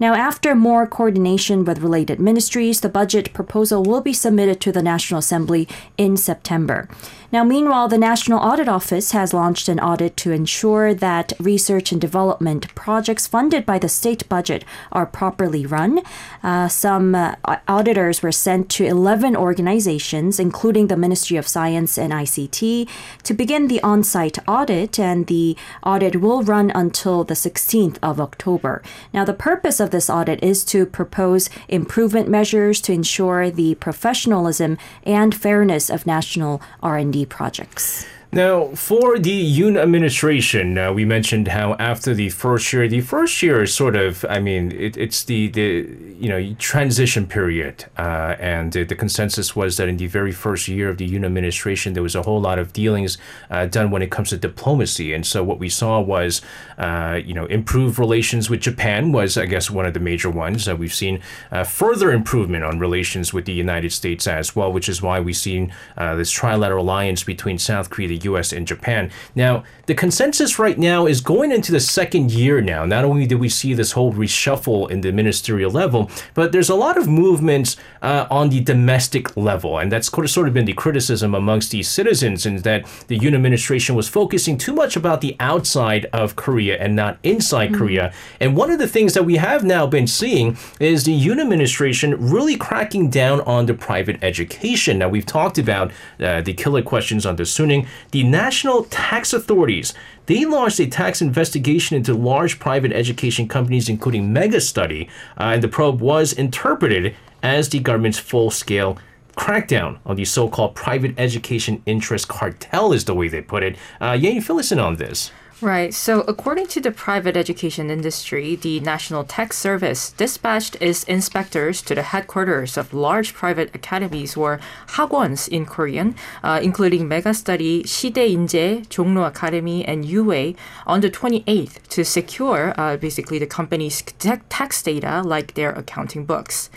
Now, 0.00 0.14
after 0.14 0.54
more 0.54 0.86
coordination 0.86 1.66
with 1.66 1.80
related 1.80 2.18
ministries, 2.18 2.80
the 2.80 2.88
budget 2.88 3.34
proposal 3.34 3.82
will 3.82 4.00
be 4.00 4.14
submitted 4.14 4.58
to 4.62 4.72
the 4.72 4.82
National 4.82 5.18
Assembly 5.18 5.68
in 5.98 6.16
September. 6.16 6.88
Now, 7.32 7.44
meanwhile, 7.44 7.86
the 7.86 7.98
National 7.98 8.40
Audit 8.40 8.66
Office 8.66 9.12
has 9.12 9.32
launched 9.32 9.68
an 9.68 9.78
audit 9.78 10.16
to 10.16 10.32
ensure 10.32 10.92
that 10.94 11.32
research 11.38 11.92
and 11.92 12.00
development 12.00 12.74
projects 12.74 13.28
funded 13.28 13.64
by 13.64 13.78
the 13.78 13.88
state 13.88 14.28
budget 14.28 14.64
are 14.90 15.06
properly 15.06 15.64
run. 15.64 16.00
Uh, 16.42 16.66
some 16.66 17.14
uh, 17.14 17.36
auditors 17.68 18.20
were 18.20 18.32
sent 18.32 18.68
to 18.70 18.84
11 18.84 19.36
organizations, 19.36 20.40
including 20.40 20.88
the 20.88 20.96
Ministry 20.96 21.36
of 21.36 21.46
Science 21.46 21.96
and 21.96 22.12
ICT, 22.12 22.88
to 23.22 23.34
begin 23.34 23.68
the 23.68 23.80
on 23.82 24.02
site 24.02 24.38
audit, 24.48 24.98
and 24.98 25.28
the 25.28 25.56
audit 25.84 26.16
will 26.16 26.42
run 26.42 26.72
until 26.74 27.22
the 27.22 27.34
16th 27.34 27.98
of 28.02 28.20
October. 28.20 28.82
Now, 29.12 29.24
the 29.24 29.34
purpose 29.34 29.78
of 29.78 29.89
this 29.90 30.10
audit 30.10 30.42
is 30.42 30.64
to 30.66 30.86
propose 30.86 31.50
improvement 31.68 32.28
measures 32.28 32.80
to 32.82 32.92
ensure 32.92 33.50
the 33.50 33.74
professionalism 33.76 34.78
and 35.04 35.34
fairness 35.34 35.90
of 35.90 36.06
national 36.06 36.60
R&D 36.82 37.26
projects. 37.26 38.06
Now, 38.32 38.68
for 38.76 39.18
the 39.18 39.58
Yoon 39.58 39.76
administration, 39.76 40.78
uh, 40.78 40.92
we 40.92 41.04
mentioned 41.04 41.48
how 41.48 41.74
after 41.80 42.14
the 42.14 42.30
first 42.30 42.72
year, 42.72 42.86
the 42.86 43.00
first 43.00 43.42
year 43.42 43.64
is 43.64 43.74
sort 43.74 43.96
of, 43.96 44.24
I 44.30 44.38
mean, 44.38 44.70
it, 44.70 44.96
it's 44.96 45.24
the, 45.24 45.48
the 45.48 45.88
you 46.16 46.28
know 46.28 46.54
transition 46.54 47.26
period, 47.26 47.86
uh, 47.98 48.36
and 48.38 48.72
the, 48.72 48.84
the 48.84 48.94
consensus 48.94 49.56
was 49.56 49.78
that 49.78 49.88
in 49.88 49.96
the 49.96 50.06
very 50.06 50.30
first 50.30 50.68
year 50.68 50.88
of 50.90 50.98
the 50.98 51.10
Yoon 51.10 51.24
administration, 51.26 51.94
there 51.94 52.04
was 52.04 52.14
a 52.14 52.22
whole 52.22 52.40
lot 52.40 52.60
of 52.60 52.72
dealings 52.72 53.18
uh, 53.50 53.66
done 53.66 53.90
when 53.90 54.00
it 54.00 54.12
comes 54.12 54.28
to 54.28 54.36
diplomacy, 54.36 55.12
and 55.12 55.26
so 55.26 55.42
what 55.42 55.58
we 55.58 55.68
saw 55.68 55.98
was, 55.98 56.40
uh, 56.78 57.18
you 57.24 57.34
know, 57.34 57.46
improved 57.46 57.98
relations 57.98 58.48
with 58.48 58.60
Japan 58.60 59.10
was, 59.10 59.36
I 59.36 59.46
guess, 59.46 59.72
one 59.72 59.86
of 59.86 59.94
the 59.94 59.98
major 59.98 60.30
ones. 60.30 60.68
Uh, 60.68 60.76
we've 60.76 60.94
seen 60.94 61.20
uh, 61.50 61.64
further 61.64 62.12
improvement 62.12 62.62
on 62.62 62.78
relations 62.78 63.34
with 63.34 63.46
the 63.46 63.52
United 63.52 63.92
States 63.92 64.28
as 64.28 64.54
well, 64.54 64.72
which 64.72 64.88
is 64.88 65.02
why 65.02 65.18
we've 65.18 65.36
seen 65.36 65.72
this 65.96 66.32
trilateral 66.32 66.78
alliance 66.78 67.24
between 67.24 67.58
South 67.58 67.90
Korea. 67.90 68.19
US 68.24 68.52
and 68.52 68.66
Japan. 68.66 69.10
Now, 69.34 69.64
the 69.86 69.94
consensus 69.94 70.58
right 70.58 70.78
now 70.78 71.06
is 71.06 71.20
going 71.20 71.52
into 71.52 71.72
the 71.72 71.80
second 71.80 72.30
year 72.30 72.60
now. 72.60 72.84
Not 72.84 73.04
only 73.04 73.26
did 73.26 73.40
we 73.40 73.48
see 73.48 73.74
this 73.74 73.92
whole 73.92 74.12
reshuffle 74.12 74.90
in 74.90 75.00
the 75.00 75.12
ministerial 75.12 75.70
level, 75.70 76.10
but 76.34 76.52
there's 76.52 76.70
a 76.70 76.74
lot 76.74 76.96
of 76.96 77.08
movements 77.08 77.76
uh, 78.02 78.26
on 78.30 78.50
the 78.50 78.60
domestic 78.60 79.36
level. 79.36 79.78
And 79.78 79.90
that's 79.90 80.08
sort 80.08 80.48
of 80.48 80.54
been 80.54 80.64
the 80.64 80.72
criticism 80.72 81.34
amongst 81.34 81.70
these 81.70 81.88
citizens, 81.88 82.46
in 82.46 82.58
that 82.58 82.86
the 83.08 83.18
Yoon 83.18 83.34
administration 83.34 83.94
was 83.94 84.08
focusing 84.08 84.58
too 84.58 84.74
much 84.74 84.96
about 84.96 85.20
the 85.20 85.36
outside 85.40 86.06
of 86.12 86.36
Korea 86.36 86.76
and 86.78 86.94
not 86.94 87.18
inside 87.22 87.70
mm-hmm. 87.70 87.78
Korea. 87.78 88.12
And 88.38 88.56
one 88.56 88.70
of 88.70 88.78
the 88.78 88.88
things 88.88 89.14
that 89.14 89.24
we 89.24 89.36
have 89.36 89.64
now 89.64 89.86
been 89.86 90.06
seeing 90.06 90.56
is 90.78 91.04
the 91.04 91.18
Yoon 91.18 91.40
administration 91.40 92.16
really 92.18 92.56
cracking 92.56 93.10
down 93.10 93.40
on 93.42 93.66
the 93.66 93.74
private 93.74 94.22
education. 94.22 94.98
Now, 94.98 95.08
we've 95.08 95.26
talked 95.26 95.58
about 95.58 95.92
uh, 96.20 96.40
the 96.40 96.52
killer 96.52 96.82
questions 96.82 97.26
on 97.26 97.36
the 97.36 97.44
Suneung. 97.44 97.86
The 98.10 98.24
National 98.24 98.84
Tax 98.84 99.32
Authorities 99.32 99.94
they 100.26 100.44
launched 100.44 100.78
a 100.78 100.86
tax 100.86 101.20
investigation 101.20 101.96
into 101.96 102.14
large 102.14 102.60
private 102.60 102.92
education 102.92 103.48
companies, 103.48 103.88
including 103.88 104.32
MegaStudy, 104.32 105.08
uh, 105.36 105.54
and 105.54 105.62
the 105.62 105.66
probe 105.66 106.00
was 106.00 106.32
interpreted 106.32 107.16
as 107.42 107.68
the 107.68 107.80
government's 107.80 108.20
full-scale 108.20 108.96
crackdown 109.36 109.98
on 110.06 110.14
the 110.14 110.24
so-called 110.24 110.76
private 110.76 111.14
education 111.18 111.82
interest 111.84 112.28
cartel, 112.28 112.92
is 112.92 113.06
the 113.06 113.14
way 113.14 113.26
they 113.26 113.40
put 113.42 113.64
it. 113.64 113.76
Uh, 114.00 114.16
yeah, 114.20 114.38
fill 114.38 114.60
us 114.60 114.70
in 114.70 114.78
on 114.78 114.96
this. 114.96 115.32
Right. 115.62 115.92
So, 115.92 116.22
according 116.22 116.68
to 116.68 116.80
the 116.80 116.90
private 116.90 117.36
education 117.36 117.90
industry, 117.90 118.56
the 118.56 118.80
National 118.80 119.24
Tax 119.24 119.58
Service 119.58 120.10
dispatched 120.12 120.76
its 120.80 121.04
inspectors 121.04 121.82
to 121.82 121.94
the 121.94 122.02
headquarters 122.02 122.78
of 122.78 122.94
large 122.94 123.34
private 123.34 123.68
academies 123.74 124.38
or 124.38 124.58
학원s 124.96 125.48
in 125.48 125.66
Korean, 125.66 126.14
uh, 126.42 126.60
including 126.62 127.06
Mega 127.08 127.34
Study, 127.34 127.82
Sidae 127.82 128.34
Injae, 128.34 128.86
Jongno 128.88 129.26
Academy, 129.26 129.84
and 129.84 130.06
Uway 130.06 130.56
on 130.86 131.02
the 131.02 131.10
28th 131.10 131.86
to 131.88 132.06
secure 132.06 132.72
uh, 132.78 132.96
basically 132.96 133.38
the 133.38 133.46
company's 133.46 134.00
tech 134.00 134.40
tax 134.48 134.82
data 134.82 135.20
like 135.22 135.52
their 135.52 135.72
accounting 135.72 136.24
books. 136.24 136.70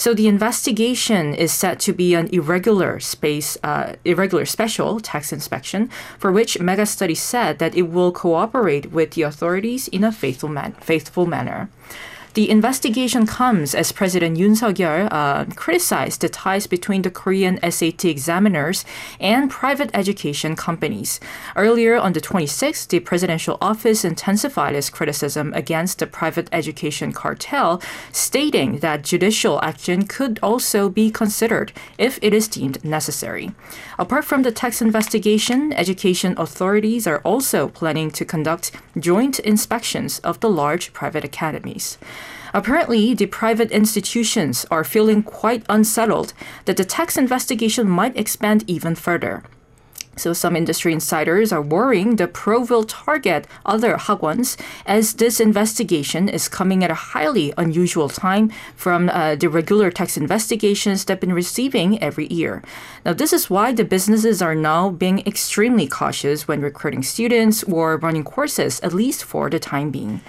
So 0.00 0.14
the 0.14 0.28
investigation 0.28 1.34
is 1.34 1.52
set 1.52 1.78
to 1.80 1.92
be 1.92 2.14
an 2.14 2.28
irregular 2.32 3.00
space, 3.00 3.58
uh, 3.62 3.96
irregular 4.02 4.46
special 4.46 4.98
tax 4.98 5.30
inspection, 5.30 5.90
for 6.18 6.32
which 6.32 6.58
Megastudy 6.58 7.14
said 7.14 7.58
that 7.58 7.74
it 7.74 7.82
will 7.82 8.10
cooperate 8.10 8.92
with 8.92 9.10
the 9.10 9.20
authorities 9.20 9.88
in 9.88 10.02
a 10.02 10.10
faithful, 10.10 10.48
man- 10.48 10.72
faithful 10.80 11.26
manner. 11.26 11.68
The 12.34 12.48
investigation 12.48 13.26
comes 13.26 13.74
as 13.74 13.90
President 13.90 14.38
Yoon 14.38 14.56
Suk-yeol 14.56 15.08
uh, 15.10 15.46
criticized 15.56 16.20
the 16.20 16.28
ties 16.28 16.68
between 16.68 17.02
the 17.02 17.10
Korean 17.10 17.58
SAT 17.68 18.04
examiners 18.04 18.84
and 19.18 19.50
private 19.50 19.90
education 19.92 20.54
companies. 20.54 21.18
Earlier 21.56 21.96
on 21.96 22.12
the 22.12 22.20
26th, 22.20 22.86
the 22.86 23.00
presidential 23.00 23.58
office 23.60 24.04
intensified 24.04 24.76
its 24.76 24.90
criticism 24.90 25.52
against 25.54 25.98
the 25.98 26.06
private 26.06 26.48
education 26.52 27.10
cartel, 27.12 27.82
stating 28.12 28.78
that 28.78 29.02
judicial 29.02 29.60
action 29.64 30.06
could 30.06 30.38
also 30.40 30.88
be 30.88 31.10
considered 31.10 31.72
if 31.98 32.20
it 32.22 32.32
is 32.32 32.46
deemed 32.46 32.84
necessary. 32.84 33.50
Apart 33.98 34.24
from 34.24 34.44
the 34.44 34.52
tax 34.52 34.80
investigation, 34.80 35.72
education 35.72 36.34
authorities 36.38 37.08
are 37.08 37.18
also 37.24 37.66
planning 37.66 38.08
to 38.12 38.24
conduct 38.24 38.70
joint 38.96 39.40
inspections 39.40 40.20
of 40.20 40.38
the 40.38 40.48
large 40.48 40.92
private 40.92 41.24
academies. 41.24 41.98
Apparently, 42.52 43.14
the 43.14 43.26
private 43.26 43.70
institutions 43.70 44.66
are 44.70 44.84
feeling 44.84 45.22
quite 45.22 45.64
unsettled 45.68 46.32
that 46.64 46.76
the 46.76 46.84
tax 46.84 47.16
investigation 47.16 47.88
might 47.88 48.16
expand 48.16 48.64
even 48.66 48.94
further. 48.94 49.42
So 50.16 50.34
some 50.34 50.54
industry 50.54 50.92
insiders 50.92 51.50
are 51.50 51.62
worrying 51.62 52.16
the 52.16 52.26
probe 52.26 52.68
will 52.68 52.84
target 52.84 53.46
other 53.64 53.96
hagwons 53.96 54.60
as 54.84 55.14
this 55.14 55.40
investigation 55.40 56.28
is 56.28 56.46
coming 56.46 56.84
at 56.84 56.90
a 56.90 56.94
highly 57.14 57.54
unusual 57.56 58.10
time 58.10 58.52
from 58.76 59.08
uh, 59.08 59.36
the 59.36 59.48
regular 59.48 59.90
tax 59.90 60.18
investigations 60.18 61.04
they've 61.04 61.18
been 61.18 61.32
receiving 61.32 62.02
every 62.02 62.26
year. 62.26 62.62
Now, 63.06 63.14
this 63.14 63.32
is 63.32 63.48
why 63.48 63.72
the 63.72 63.84
businesses 63.84 64.42
are 64.42 64.54
now 64.54 64.90
being 64.90 65.20
extremely 65.20 65.86
cautious 65.86 66.46
when 66.46 66.60
recruiting 66.60 67.02
students 67.02 67.62
or 67.62 67.96
running 67.96 68.24
courses, 68.24 68.78
at 68.80 68.92
least 68.92 69.24
for 69.24 69.48
the 69.48 69.58
time 69.58 69.90
being. 69.90 70.20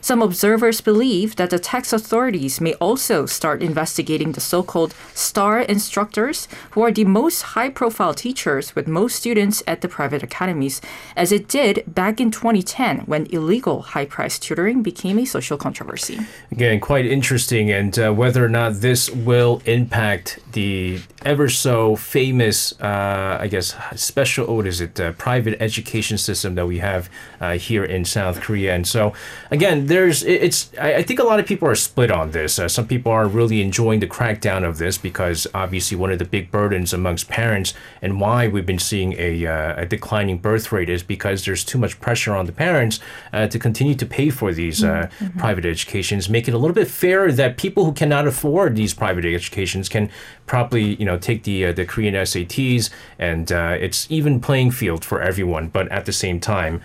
Some 0.00 0.22
observers 0.22 0.80
believe 0.80 1.36
that 1.36 1.50
the 1.50 1.58
tax 1.58 1.92
authorities 1.92 2.60
may 2.60 2.74
also 2.74 3.26
start 3.26 3.62
investigating 3.62 4.32
the 4.32 4.40
so 4.40 4.62
called 4.62 4.94
star 5.14 5.60
instructors, 5.60 6.48
who 6.70 6.82
are 6.82 6.90
the 6.90 7.04
most 7.04 7.42
high 7.42 7.68
profile 7.68 8.14
teachers 8.14 8.74
with 8.74 8.88
most 8.88 9.16
students 9.16 9.62
at 9.66 9.80
the 9.82 9.88
private 9.88 10.22
academies, 10.22 10.80
as 11.16 11.32
it 11.32 11.48
did 11.48 11.84
back 11.86 12.20
in 12.20 12.30
2010 12.30 13.00
when 13.00 13.26
illegal 13.26 13.82
high 13.82 14.06
priced 14.06 14.42
tutoring 14.42 14.82
became 14.82 15.18
a 15.18 15.24
social 15.24 15.58
controversy. 15.58 16.18
Again, 16.50 16.80
quite 16.80 17.06
interesting, 17.06 17.70
and 17.70 17.98
uh, 17.98 18.12
whether 18.12 18.44
or 18.44 18.48
not 18.48 18.80
this 18.80 19.10
will 19.10 19.60
impact 19.66 20.38
the 20.52 21.00
ever 21.24 21.48
so 21.48 21.96
famous, 21.96 22.72
uh, 22.80 23.38
I 23.40 23.46
guess, 23.48 23.76
special, 23.94 24.56
what 24.56 24.66
is 24.66 24.80
it, 24.80 24.98
uh, 24.98 25.12
private 25.12 25.60
education 25.60 26.18
system 26.18 26.54
that 26.54 26.66
we 26.66 26.78
have 26.78 27.10
uh, 27.40 27.52
here 27.52 27.84
in 27.84 28.04
South 28.04 28.40
Korea. 28.40 28.74
And 28.74 28.86
so, 28.86 29.12
again, 29.50 29.86
there's 29.86 30.22
it's 30.22 30.70
I, 30.78 31.02
think 31.02 31.20
a 31.20 31.24
lot 31.24 31.40
of 31.40 31.46
people 31.46 31.68
are 31.68 31.74
split 31.74 32.10
on 32.10 32.30
this. 32.30 32.58
Uh, 32.58 32.68
some 32.68 32.86
people 32.86 33.12
are 33.12 33.26
really 33.26 33.60
enjoying 33.60 34.00
the 34.00 34.06
crackdown 34.06 34.66
of 34.66 34.78
this 34.78 34.98
because 34.98 35.46
obviously 35.54 35.96
one 35.96 36.10
of 36.10 36.18
the 36.18 36.24
big 36.24 36.50
burdens 36.50 36.92
amongst 36.92 37.28
parents 37.28 37.74
and 38.02 38.20
why 38.20 38.48
we've 38.48 38.66
been 38.66 38.78
seeing 38.78 39.14
a, 39.18 39.46
uh, 39.46 39.82
a 39.82 39.86
declining 39.86 40.38
birth 40.38 40.72
rate 40.72 40.88
is 40.88 41.02
because 41.02 41.44
there's 41.44 41.64
too 41.64 41.78
much 41.78 42.00
pressure 42.00 42.34
on 42.34 42.46
the 42.46 42.52
parents 42.52 43.00
uh, 43.32 43.46
to 43.46 43.58
continue 43.58 43.94
to 43.94 44.06
pay 44.06 44.30
for 44.30 44.52
these 44.52 44.82
uh, 44.82 45.08
mm-hmm. 45.18 45.38
private 45.38 45.64
educations, 45.64 46.28
make 46.28 46.48
it 46.48 46.54
a 46.54 46.58
little 46.58 46.74
bit 46.74 46.88
fairer 46.88 47.32
that 47.32 47.56
people 47.56 47.84
who 47.84 47.92
cannot 47.92 48.26
afford 48.26 48.76
these 48.76 48.94
private 48.94 49.24
educations 49.24 49.88
can 49.88 50.10
properly 50.46 50.96
you 50.96 51.04
know 51.04 51.09
take 51.18 51.42
the 51.44 51.66
uh, 51.66 51.72
the 51.72 51.84
Korean 51.84 52.14
SATs 52.14 52.90
and 53.18 53.50
uh, 53.52 53.76
it's 53.78 54.10
even 54.10 54.40
playing 54.40 54.70
field 54.70 55.04
for 55.04 55.20
everyone. 55.20 55.68
But 55.68 55.88
at 55.88 56.06
the 56.06 56.12
same 56.12 56.40
time, 56.40 56.82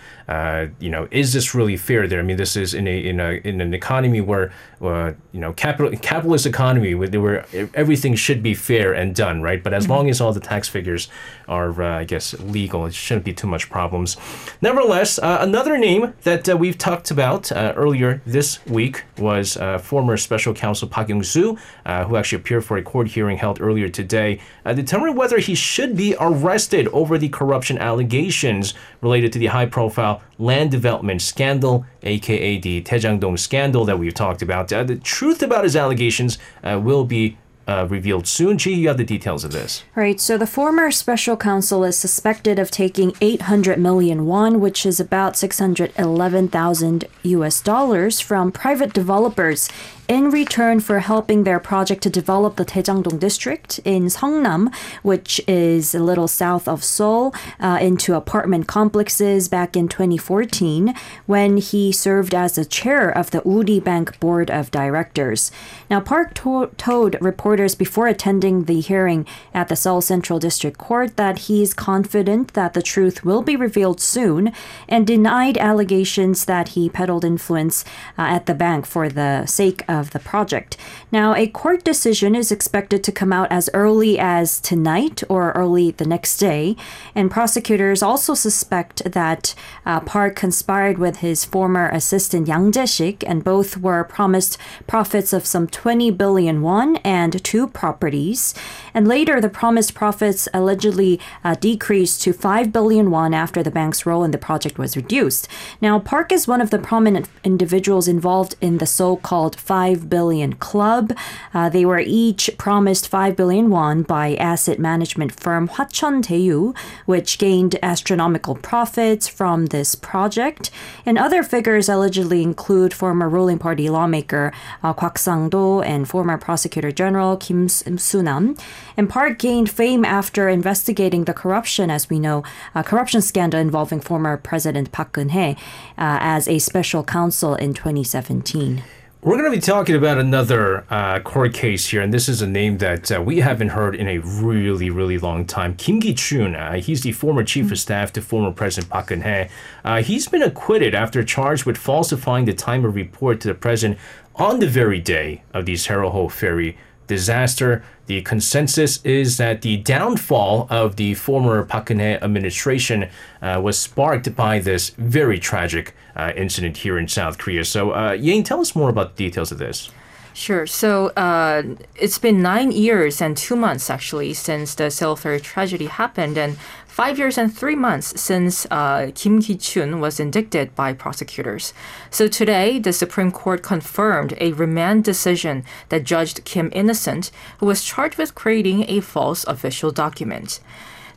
you 0.79 0.89
know, 0.89 1.07
is 1.11 1.33
this 1.33 1.53
really 1.55 1.77
fair? 1.77 2.07
There, 2.07 2.19
I 2.19 2.23
mean, 2.23 2.37
this 2.37 2.55
is 2.55 2.73
in 2.73 2.87
a 2.87 2.97
in 2.97 3.19
a 3.19 3.41
in 3.43 3.61
an 3.61 3.73
economy 3.73 4.21
where 4.21 4.51
uh, 4.81 5.13
you 5.31 5.39
know 5.39 5.53
capital 5.53 5.91
capitalist 6.01 6.45
economy 6.45 6.95
where, 6.95 7.09
where 7.19 7.45
everything 7.73 8.15
should 8.15 8.41
be 8.43 8.53
fair 8.53 8.93
and 8.93 9.15
done 9.15 9.41
right. 9.41 9.63
But 9.63 9.73
as 9.73 9.83
mm-hmm. 9.83 9.93
long 9.93 10.09
as 10.09 10.21
all 10.21 10.33
the 10.33 10.39
tax 10.39 10.67
figures 10.67 11.07
are 11.47 11.81
uh, 11.81 11.99
I 11.99 12.03
guess 12.03 12.33
legal, 12.39 12.85
it 12.85 12.93
shouldn't 12.93 13.25
be 13.25 13.33
too 13.33 13.47
much 13.47 13.69
problems. 13.69 14.17
Nevertheless, 14.61 15.19
uh, 15.19 15.37
another 15.41 15.77
name 15.77 16.13
that 16.23 16.47
uh, 16.49 16.57
we've 16.57 16.77
talked 16.77 17.11
about 17.11 17.51
uh, 17.51 17.73
earlier 17.75 18.21
this 18.25 18.65
week 18.65 19.03
was 19.17 19.57
uh, 19.57 19.77
former 19.77 20.17
Special 20.17 20.53
Counsel 20.53 20.87
Park 20.87 21.09
Young-soo, 21.09 21.57
who 21.85 22.15
actually 22.15 22.37
appeared 22.37 22.65
for 22.65 22.77
a 22.77 22.81
court 22.83 23.07
hearing 23.07 23.37
held 23.37 23.61
earlier 23.61 23.89
today, 23.89 24.39
determining 24.65 25.15
whether 25.15 25.39
he 25.39 25.55
should 25.55 25.95
be 25.95 26.15
arrested 26.19 26.87
over 26.89 27.17
the 27.17 27.29
corruption 27.29 27.77
allegations 27.77 28.73
related 29.01 29.31
to 29.33 29.39
the 29.39 29.47
high-profile 29.47 30.21
land 30.37 30.71
development 30.71 31.21
scandal, 31.21 31.85
aka 32.03 32.57
the 32.59 32.81
Daejang-dong 32.81 33.37
scandal 33.37 33.85
that 33.85 33.97
we've 33.97 34.13
talked 34.13 34.41
about. 34.41 34.64
The 34.69 34.99
truth 35.03 35.41
about 35.41 35.63
his 35.63 35.75
allegations 35.75 36.37
uh, 36.63 36.79
will 36.81 37.05
be 37.05 37.37
uh, 37.67 37.87
revealed 37.89 38.27
soon. 38.27 38.57
Ji, 38.57 38.73
you 38.73 38.87
have 38.87 38.97
the 38.97 39.03
details 39.03 39.43
of 39.43 39.51
this. 39.51 39.83
Right. 39.95 40.19
So 40.19 40.37
the 40.37 40.47
former 40.47 40.91
special 40.91 41.35
counsel 41.35 41.83
is 41.83 41.97
suspected 41.97 42.59
of 42.59 42.69
taking 42.69 43.13
800 43.21 43.79
million 43.79 44.25
won, 44.25 44.59
which 44.59 44.85
is 44.85 44.99
about 44.99 45.35
611,000 45.35 47.05
US 47.23 47.61
dollars, 47.61 48.19
from 48.19 48.51
private 48.51 48.93
developers 48.93 49.69
in 50.07 50.29
return 50.29 50.79
for 50.79 50.99
helping 50.99 51.43
their 51.43 51.59
project 51.59 52.03
to 52.03 52.09
develop 52.09 52.55
the 52.55 52.65
Daejangdong 52.65 53.19
district 53.19 53.79
in 53.83 54.05
Seongnam, 54.05 54.73
which 55.01 55.41
is 55.47 55.95
a 55.95 55.99
little 55.99 56.27
south 56.27 56.67
of 56.67 56.83
Seoul, 56.83 57.33
uh, 57.59 57.79
into 57.81 58.13
apartment 58.13 58.67
complexes 58.67 59.47
back 59.47 59.75
in 59.75 59.87
2014 59.87 60.93
when 61.25 61.57
he 61.57 61.91
served 61.91 62.35
as 62.35 62.55
the 62.55 62.65
chair 62.65 63.09
of 63.09 63.31
the 63.31 63.41
Woori 63.41 63.83
Bank 63.83 64.19
Board 64.19 64.51
of 64.51 64.69
Directors. 64.69 65.51
Now, 65.89 65.99
Park 65.99 66.33
to- 66.35 66.69
told 66.77 67.15
reporters 67.19 67.73
before 67.73 68.07
attending 68.07 68.65
the 68.65 68.81
hearing 68.81 69.25
at 69.53 69.69
the 69.69 69.75
Seoul 69.75 70.01
Central 70.01 70.37
District 70.39 70.77
Court 70.77 71.17
that 71.17 71.39
he's 71.47 71.73
confident 71.73 72.53
that 72.53 72.73
the 72.73 72.81
truth 72.81 73.25
will 73.25 73.41
be 73.41 73.55
revealed 73.55 73.99
soon 73.99 74.51
and 74.87 75.07
denied 75.07 75.57
allegations 75.57 76.45
that 76.45 76.69
he 76.69 76.89
peddled 76.89 77.25
influence 77.25 77.83
uh, 78.17 78.23
at 78.23 78.45
the 78.45 78.53
bank 78.53 78.85
for 78.85 79.09
the 79.09 79.45
sake 79.45 79.83
of 79.87 79.94
the 80.03 80.19
project. 80.19 80.77
Now, 81.11 81.33
a 81.35 81.47
court 81.47 81.83
decision 81.83 82.35
is 82.35 82.51
expected 82.51 83.03
to 83.03 83.11
come 83.11 83.31
out 83.31 83.51
as 83.51 83.69
early 83.73 84.19
as 84.19 84.59
tonight 84.59 85.23
or 85.29 85.51
early 85.51 85.91
the 85.91 86.05
next 86.05 86.37
day, 86.37 86.75
and 87.13 87.31
prosecutors 87.31 88.01
also 88.01 88.33
suspect 88.33 89.03
that 89.11 89.55
uh, 89.85 89.99
Park 90.01 90.35
conspired 90.35 90.97
with 90.97 91.17
his 91.17 91.45
former 91.45 91.89
assistant 91.89 92.47
Yang 92.47 92.71
Jae-sik, 92.71 93.23
and 93.27 93.43
both 93.43 93.77
were 93.77 94.03
promised 94.03 94.57
profits 94.87 95.33
of 95.33 95.45
some 95.45 95.67
20 95.67 96.11
billion 96.11 96.61
won 96.61 96.97
and 96.97 97.43
two 97.43 97.67
properties. 97.67 98.53
And 98.93 99.07
later, 99.07 99.39
the 99.39 99.49
promised 99.49 99.93
profits 99.93 100.47
allegedly 100.53 101.19
uh, 101.43 101.55
decreased 101.55 102.21
to 102.23 102.33
5 102.33 102.71
billion 102.71 103.11
won 103.11 103.33
after 103.33 103.61
the 103.61 103.71
bank's 103.71 104.05
role 104.05 104.23
in 104.23 104.31
the 104.31 104.37
project 104.37 104.77
was 104.77 104.95
reduced. 104.95 105.47
Now, 105.81 105.99
Park 105.99 106.31
is 106.31 106.47
one 106.47 106.61
of 106.61 106.69
the 106.69 106.79
prominent 106.79 107.27
individuals 107.43 108.07
involved 108.07 108.55
in 108.61 108.77
the 108.77 108.85
so 108.85 109.17
called 109.17 109.55
5 109.55 109.84
billion 109.93 110.53
club. 110.53 111.13
Uh, 111.53 111.69
they 111.69 111.85
were 111.85 111.99
each 111.99 112.49
promised 112.57 113.07
5 113.07 113.35
billion 113.35 113.69
won 113.69 114.01
by 114.01 114.35
asset 114.35 114.79
management 114.79 115.39
firm 115.39 115.67
Hwacheon 115.67 116.23
Daeyu, 116.23 116.75
which 117.05 117.37
gained 117.37 117.77
astronomical 117.83 118.55
profits 118.55 119.27
from 119.27 119.67
this 119.67 119.93
project. 119.93 120.71
And 121.05 121.17
other 121.17 121.43
figures 121.43 121.87
allegedly 121.87 122.41
include 122.41 122.93
former 122.93 123.29
ruling 123.29 123.59
party 123.59 123.89
lawmaker 123.89 124.51
uh, 124.83 124.93
Kwak 124.93 125.17
Sang-do 125.17 125.81
and 125.81 126.07
former 126.07 126.37
prosecutor 126.37 126.91
general 126.91 127.37
Kim 127.37 127.69
Soo-nam. 127.69 128.55
And 128.97 129.09
Park 129.09 129.37
gained 129.39 129.69
fame 129.69 130.03
after 130.05 130.49
investigating 130.49 131.25
the 131.25 131.33
corruption, 131.33 131.89
as 131.89 132.09
we 132.09 132.19
know, 132.19 132.43
a 132.73 132.83
corruption 132.83 133.21
scandal 133.21 133.59
involving 133.59 133.99
former 133.99 134.37
President 134.37 134.91
Park 134.91 135.13
Geun-hye 135.13 135.55
uh, 135.97 136.17
as 136.21 136.47
a 136.47 136.59
special 136.59 137.03
counsel 137.03 137.55
in 137.55 137.73
2017. 137.73 138.83
We're 139.25 139.37
going 139.37 139.51
to 139.51 139.57
be 139.57 139.59
talking 139.59 139.95
about 139.95 140.19
another 140.19 140.85
uh, 140.87 141.19
court 141.19 141.55
case 141.55 141.87
here, 141.87 141.99
and 141.99 142.13
this 142.13 142.29
is 142.29 142.43
a 142.43 142.47
name 142.47 142.77
that 142.77 143.11
uh, 143.11 143.19
we 143.19 143.39
haven't 143.39 143.69
heard 143.69 143.95
in 143.95 144.07
a 144.07 144.19
really, 144.19 144.91
really 144.91 145.17
long 145.17 145.47
time. 145.47 145.75
Kim 145.77 145.99
Ki-chun, 145.99 146.53
uh, 146.55 146.73
he's 146.73 147.01
the 147.01 147.11
former 147.11 147.43
chief 147.43 147.71
of 147.71 147.79
staff 147.79 148.13
to 148.13 148.21
former 148.21 148.51
President 148.51 148.91
Park 148.91 149.07
Geun-hye. 149.07 149.49
Uh, 149.83 150.03
he's 150.03 150.27
been 150.27 150.43
acquitted 150.43 150.93
after 150.93 151.23
charged 151.23 151.65
with 151.65 151.75
falsifying 151.75 152.45
the 152.45 152.53
time 152.53 152.85
of 152.85 152.93
report 152.93 153.41
to 153.41 153.47
the 153.47 153.55
president 153.55 153.99
on 154.35 154.59
the 154.59 154.67
very 154.67 154.99
day 154.99 155.41
of 155.55 155.65
the 155.65 155.73
Sewol 155.73 156.31
ferry 156.31 156.77
disaster. 157.07 157.83
The 158.07 158.21
consensus 158.21 159.03
is 159.03 159.37
that 159.37 159.61
the 159.61 159.77
downfall 159.77 160.67
of 160.69 160.95
the 160.95 161.15
former 161.15 161.63
Park 161.65 161.87
Geun-hye 161.87 162.23
administration 162.23 163.09
uh, 163.41 163.59
was 163.63 163.79
sparked 163.79 164.35
by 164.35 164.59
this 164.59 164.91
very 164.91 165.39
tragic 165.39 165.95
uh, 166.15 166.31
incident 166.35 166.77
here 166.77 166.97
in 166.97 167.07
South 167.07 167.37
Korea. 167.37 167.65
So, 167.65 167.91
uh, 167.91 168.11
Yang, 168.11 168.43
tell 168.43 168.61
us 168.61 168.75
more 168.75 168.89
about 168.89 169.15
the 169.15 169.23
details 169.25 169.51
of 169.51 169.57
this. 169.57 169.89
Sure. 170.35 170.67
So 170.67 171.07
uh, 171.15 171.63
it's 171.95 172.19
been 172.19 172.41
nine 172.41 172.73
years 172.73 173.21
and 173.21 173.37
two 173.37 173.55
months 173.55 173.89
actually 173.89 174.33
since 174.33 174.75
the 174.75 174.91
ferry 175.17 175.39
tragedy 175.39 175.85
happened, 175.85 176.37
and 176.37 176.57
five 176.95 177.19
years 177.19 177.37
and 177.37 177.53
three 177.53 177.75
months 177.75 178.17
since 178.21 178.65
uh, 178.71 179.11
Kim 179.13 179.41
Ki-chun 179.41 179.99
was 179.99 180.17
indicted 180.17 180.73
by 180.75 180.93
prosecutors. 180.93 181.73
So 182.09 182.29
today, 182.29 182.79
the 182.79 182.93
Supreme 182.93 183.33
Court 183.33 183.61
confirmed 183.61 184.33
a 184.39 184.53
remand 184.53 185.03
decision 185.03 185.65
that 185.89 186.05
judged 186.05 186.45
Kim 186.45 186.69
innocent, 186.71 187.31
who 187.57 187.65
was 187.65 187.83
charged 187.83 188.17
with 188.17 188.33
creating 188.33 188.85
a 188.89 189.01
false 189.01 189.43
official 189.43 189.91
document. 189.91 190.61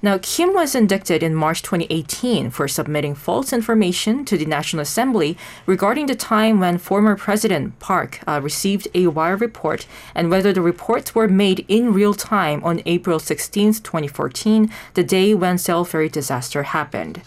Now, 0.01 0.19
Kim 0.23 0.55
was 0.55 0.77
indicted 0.77 1.25
in 1.25 1.35
March 1.35 1.61
2018 1.63 2.51
for 2.51 2.69
submitting 2.69 3.17
false 3.17 3.53
information 3.53 4.25
to 4.27 4.39
the 4.39 4.47
National 4.47 4.83
Assembly 4.83 5.37
regarding 5.67 6.07
the 6.07 6.15
time 6.15 6.61
when 6.61 6.79
former 6.79 7.17
President 7.17 7.77
Park 7.81 8.21
uh, 8.25 8.41
received 8.41 8.87
a 8.95 9.09
wire 9.09 9.37
report 9.37 9.87
and 10.15 10.31
whether 10.31 10.53
the 10.53 10.63
reports 10.63 11.17
were 11.17 11.27
made 11.27 11.65
in 11.67 11.93
real 11.93 12.15
time 12.15 12.63
on 12.63 12.81
April 12.87 13.19
16, 13.19 13.75
2014, 13.75 14.71
the 14.95 15.03
day 15.03 15.35
when 15.35 15.57
Sewol 15.57 15.87
ferry 15.87 16.09
disaster 16.09 16.63
happened. 16.63 17.23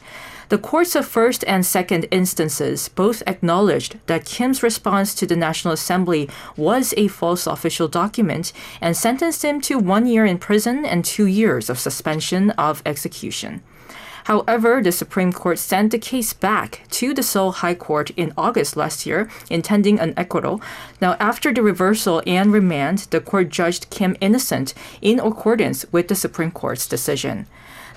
The 0.51 0.58
courts 0.58 0.98
of 0.98 1.08
first 1.08 1.46
and 1.48 1.65
second 1.65 2.08
instances 2.12 2.89
both 2.89 3.24
acknowledged 3.25 3.96
that 4.08 4.25
Kim's 4.25 4.62
response 4.62 5.15
to 5.15 5.25
the 5.25 5.38
National 5.38 5.74
Assembly 5.74 6.29
was 6.58 6.93
a 6.98 7.08
false 7.08 7.48
official 7.48 7.88
document 7.88 8.51
and 8.82 8.97
sentenced 8.97 9.45
him 9.45 9.62
to 9.62 9.80
one 9.80 10.06
year 10.06 10.26
in 10.26 10.38
prison 10.38 10.84
and 10.84 11.06
two 11.06 11.26
years 11.26 11.69
of 11.69 11.80
suspension 11.80 12.49
of 12.58 12.82
execution. 12.86 13.63
However, 14.26 14.82
the 14.84 14.91
Supreme 14.91 15.32
Court 15.32 15.58
sent 15.58 15.91
the 15.91 15.97
case 15.97 16.34
back 16.34 16.82
to 16.91 17.13
the 17.13 17.23
Seoul 17.23 17.54
High 17.54 17.76
Court 17.76 18.12
in 18.17 18.34
August 18.38 18.76
last 18.76 19.06
year, 19.06 19.30
intending 19.49 20.02
an 20.02 20.13
acquittal. 20.17 20.62
Now, 20.99 21.15
after 21.17 21.54
the 21.54 21.63
reversal 21.63 22.21
and 22.28 22.52
remand, 22.52 23.08
the 23.12 23.21
court 23.21 23.47
judged 23.47 23.89
Kim 23.89 24.17
innocent 24.19 24.73
in 25.02 25.21
accordance 25.21 25.86
with 25.93 26.10
the 26.10 26.15
Supreme 26.15 26.52
Court's 26.52 26.88
decision. 26.88 27.47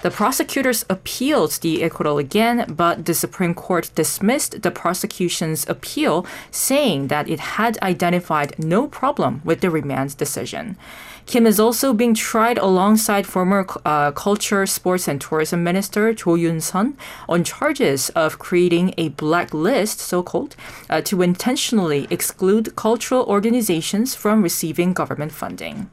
The 0.05 0.11
prosecutors 0.11 0.85
appealed 0.91 1.53
the 1.63 1.83
acquittal 1.83 2.19
again, 2.19 2.67
but 2.69 3.07
the 3.07 3.15
Supreme 3.15 3.55
Court 3.55 3.91
dismissed 3.95 4.61
the 4.61 4.71
prosecution's 4.71 5.67
appeal, 5.67 6.27
saying 6.51 7.09
that 7.09 7.27
it 7.27 7.41
had 7.57 7.79
identified 7.79 8.59
no 8.59 8.87
problem 8.87 9.41
with 9.47 9.63
the 9.63 9.71
remand 9.71 10.19
decision. 10.19 10.77
Kim 11.25 11.47
is 11.47 11.59
also 11.59 11.95
being 11.95 12.13
tried 12.13 12.59
alongside 12.59 13.27
former 13.27 13.67
uh, 13.87 14.13
Culture, 14.13 14.67
Sports, 14.67 15.09
and 15.09 15.23
Tourism 15.23 15.65
Minister 15.65 16.13
Cho 16.13 16.35
Yun-sun 16.35 16.99
on 17.27 17.43
charges 17.43 18.11
of 18.11 18.39
creating 18.39 18.93
a 18.99 19.09
blacklist, 19.09 20.01
so-called, 20.01 20.55
uh, 20.91 21.01
to 21.01 21.23
intentionally 21.23 22.07
exclude 22.11 22.77
cultural 22.77 23.25
organizations 23.25 24.15
from 24.15 24.43
receiving 24.43 24.93
government 24.93 25.33
funding. 25.33 25.89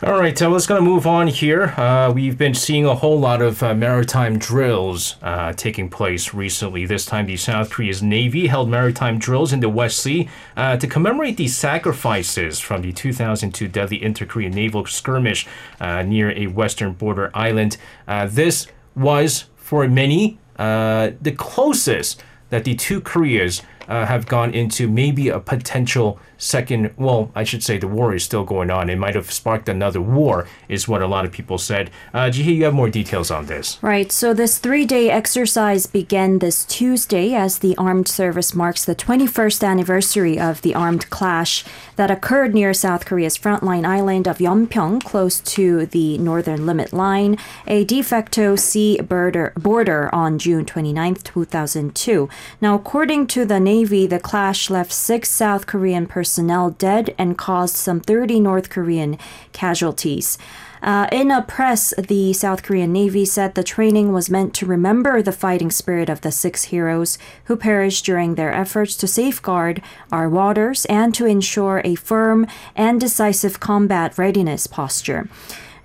All 0.00 0.16
right, 0.16 0.38
so 0.38 0.48
let's 0.48 0.68
going 0.68 0.80
to 0.80 0.88
move 0.88 1.08
on 1.08 1.26
here. 1.26 1.74
Uh, 1.76 2.12
we've 2.14 2.38
been 2.38 2.54
seeing 2.54 2.86
a 2.86 2.94
whole 2.94 3.18
lot 3.18 3.42
of 3.42 3.60
uh, 3.64 3.74
maritime 3.74 4.38
drills 4.38 5.16
uh, 5.22 5.52
taking 5.54 5.90
place 5.90 6.32
recently. 6.32 6.86
This 6.86 7.04
time, 7.04 7.26
the 7.26 7.36
South 7.36 7.70
Korea's 7.70 8.00
Navy 8.00 8.46
held 8.46 8.70
maritime 8.70 9.18
drills 9.18 9.52
in 9.52 9.58
the 9.58 9.68
West 9.68 9.98
Sea 9.98 10.28
uh, 10.56 10.76
to 10.76 10.86
commemorate 10.86 11.36
the 11.36 11.48
sacrifices 11.48 12.60
from 12.60 12.82
the 12.82 12.92
2002 12.92 13.66
deadly 13.66 14.00
inter-Korean 14.00 14.52
naval 14.52 14.86
skirmish 14.86 15.48
uh, 15.80 16.02
near 16.02 16.30
a 16.30 16.46
western 16.46 16.92
border 16.92 17.32
island. 17.34 17.76
This 18.06 18.68
was, 18.94 19.46
for 19.56 19.88
many, 19.88 20.38
the 20.56 21.34
closest 21.36 22.22
that 22.50 22.62
the 22.62 22.76
two 22.76 23.00
Koreas 23.00 23.62
have 23.88 24.26
gone 24.28 24.54
into 24.54 24.88
maybe 24.88 25.28
a 25.28 25.40
potential 25.40 26.20
second, 26.38 26.92
well, 26.96 27.30
I 27.34 27.44
should 27.44 27.62
say 27.62 27.76
the 27.76 27.88
war 27.88 28.14
is 28.14 28.22
still 28.22 28.44
going 28.44 28.70
on. 28.70 28.88
It 28.88 28.96
might 28.96 29.16
have 29.16 29.30
sparked 29.30 29.68
another 29.68 30.00
war, 30.00 30.46
is 30.68 30.88
what 30.88 31.02
a 31.02 31.06
lot 31.06 31.24
of 31.24 31.32
people 31.32 31.58
said. 31.58 31.90
Uh, 32.14 32.30
Ji-hee, 32.30 32.54
you 32.54 32.64
have 32.64 32.74
more 32.74 32.88
details 32.88 33.30
on 33.30 33.46
this. 33.46 33.78
Right. 33.82 34.10
So 34.10 34.32
this 34.32 34.58
three 34.58 34.86
day 34.86 35.10
exercise 35.10 35.86
began 35.86 36.38
this 36.38 36.64
Tuesday 36.64 37.34
as 37.34 37.58
the 37.58 37.76
armed 37.76 38.08
service 38.08 38.54
marks 38.54 38.84
the 38.84 38.94
21st 38.94 39.66
anniversary 39.66 40.38
of 40.38 40.62
the 40.62 40.74
armed 40.74 41.10
clash 41.10 41.64
that 41.96 42.10
occurred 42.10 42.54
near 42.54 42.72
South 42.72 43.04
Korea's 43.04 43.36
frontline 43.36 43.84
island 43.84 44.28
of 44.28 44.38
Yeonpyeong, 44.38 45.04
close 45.04 45.40
to 45.40 45.86
the 45.86 46.16
northern 46.18 46.64
limit 46.64 46.92
line, 46.92 47.36
a 47.66 47.84
de 47.84 48.00
facto 48.00 48.54
sea 48.54 49.00
border, 49.00 49.52
border 49.56 50.08
on 50.14 50.38
June 50.38 50.64
29, 50.64 51.16
2002. 51.16 52.28
Now, 52.60 52.76
according 52.76 53.26
to 53.28 53.44
the 53.44 53.58
Navy, 53.58 54.06
the 54.06 54.20
clash 54.20 54.70
left 54.70 54.92
six 54.92 55.28
South 55.28 55.66
Korean 55.66 56.06
personnel 56.06 56.27
personnel 56.28 56.68
dead 56.68 57.14
and 57.16 57.38
caused 57.38 57.74
some 57.74 58.00
30 58.00 58.40
North 58.40 58.68
Korean 58.68 59.16
casualties. 59.52 60.36
Uh, 60.82 61.08
in 61.10 61.30
a 61.30 61.40
press, 61.40 61.94
the 61.96 62.34
South 62.34 62.62
Korean 62.62 62.92
Navy 62.92 63.24
said 63.24 63.54
the 63.54 63.64
training 63.64 64.12
was 64.12 64.28
meant 64.28 64.52
to 64.56 64.66
remember 64.66 65.22
the 65.22 65.32
fighting 65.32 65.70
spirit 65.70 66.10
of 66.10 66.20
the 66.20 66.30
six 66.30 66.64
heroes 66.64 67.16
who 67.44 67.56
perished 67.56 68.04
during 68.04 68.34
their 68.34 68.52
efforts 68.52 68.94
to 68.98 69.06
safeguard 69.06 69.80
our 70.12 70.28
waters 70.28 70.84
and 70.84 71.14
to 71.14 71.24
ensure 71.24 71.80
a 71.82 71.94
firm 71.94 72.46
and 72.76 73.00
decisive 73.00 73.58
combat 73.58 74.18
readiness 74.18 74.66
posture. 74.66 75.30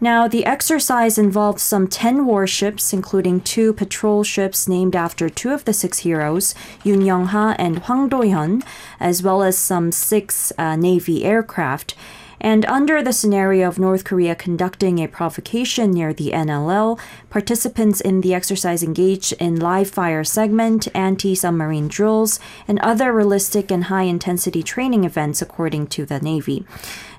Now, 0.04 0.28
the 0.28 0.46
exercise 0.46 1.18
involved 1.18 1.62
some 1.62 1.88
10 1.88 2.26
warships, 2.26 2.92
including 2.92 3.39
two 3.39 3.72
patrol 3.72 4.26
ships 4.26 4.68
named 4.68 4.98
after 4.98 5.30
two 5.30 5.52
of 5.52 5.63
the 5.63 5.72
six 5.72 6.00
heroes, 6.00 6.54
Yoon 6.84 7.06
Young-ha 7.06 7.56
and 7.58 7.80
Hwang 7.80 8.10
Do-hyun, 8.10 8.66
as 9.00 9.24
well 9.24 9.42
as 9.42 9.58
some 9.58 9.94
six 9.94 10.52
uh, 10.58 10.76
Navy 10.76 11.24
aircraft. 11.24 11.96
And 12.42 12.66
under 12.66 13.02
the 13.02 13.13
scenario 13.13 13.70
of 13.70 13.80
North 13.80 14.04
Korea 14.04 14.36
conducting 14.36 15.00
a 15.00 15.08
provocation 15.08 15.92
near 15.92 16.13
the 16.13 16.32
NLL, 16.32 17.00
participants 17.30 18.02
in 18.02 18.20
the 18.20 18.34
exercise 18.34 18.84
engaged 18.84 19.32
in 19.39 19.56
live 19.56 19.89
fire 19.89 20.26
segment, 20.26 20.89
anti 20.94 21.34
submarine 21.34 21.88
drills, 21.88 22.42
and 22.68 22.78
other 22.80 23.13
realistic 23.13 23.72
and 23.72 23.86
high 23.86 24.04
intensity 24.04 24.62
training 24.62 25.06
events, 25.06 25.42
according 25.42 25.88
to 25.88 26.06
the 26.06 26.20
Navy. 26.20 26.66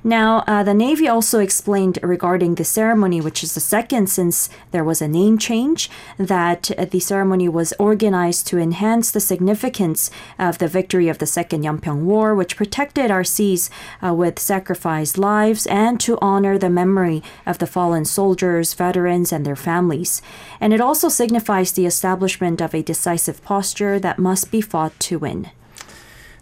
Now, 0.06 0.44
uh, 0.46 0.62
the 0.62 0.74
Navy 0.74 1.08
also 1.08 1.40
explained 1.40 1.98
regarding 2.02 2.56
the 2.56 2.64
ceremony, 2.64 3.22
which 3.22 3.42
is 3.42 3.54
the 3.54 3.60
second 3.60 4.10
since 4.10 4.50
there 4.70 4.84
was 4.84 5.00
a 5.00 5.08
name 5.08 5.38
change, 5.38 5.88
that 6.18 6.70
the 6.90 7.00
ceremony 7.00 7.48
was 7.48 7.72
organized 7.78 8.46
to 8.48 8.58
enhance 8.58 9.10
the 9.10 9.18
significance 9.18 10.10
of 10.38 10.58
the 10.58 10.68
victory 10.68 11.08
of 11.08 11.16
the 11.16 11.26
Second 11.26 11.64
Yeonpyeong 11.64 12.02
War, 12.02 12.34
which 12.34 12.54
protected 12.54 13.10
our 13.10 13.24
seas 13.24 13.70
uh, 14.04 14.12
with 14.12 14.38
sacrificed 14.38 15.16
lives, 15.16 15.66
and 15.68 15.98
to 16.00 16.18
honor 16.20 16.58
the 16.58 16.68
memory 16.68 17.22
of 17.46 17.56
the 17.56 17.66
fallen 17.66 18.04
soldiers, 18.04 18.74
veterans, 18.74 19.32
and 19.32 19.46
their 19.46 19.56
families. 19.56 20.20
And 20.60 20.74
it 20.74 20.82
also 20.82 21.08
signifies 21.08 21.72
the 21.72 21.86
establishment 21.86 22.60
of 22.60 22.74
a 22.74 22.82
decisive 22.82 23.42
posture 23.42 23.98
that 24.00 24.18
must 24.18 24.50
be 24.50 24.60
fought 24.60 25.00
to 25.00 25.18
win. 25.18 25.50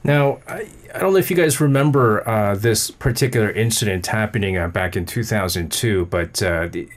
Now, 0.04 0.40
I, 0.48 0.66
I 0.94 0.98
don't 0.98 1.12
know 1.12 1.18
if 1.18 1.30
you 1.30 1.36
guys 1.36 1.60
remember 1.60 2.26
uh, 2.28 2.54
this 2.54 2.90
particular 2.90 3.50
incident 3.50 4.06
happening 4.06 4.56
uh, 4.56 4.68
back 4.68 4.96
in 4.96 5.06
2002, 5.06 6.06
but 6.06 6.42
uh, 6.42 6.68
the, 6.68 6.88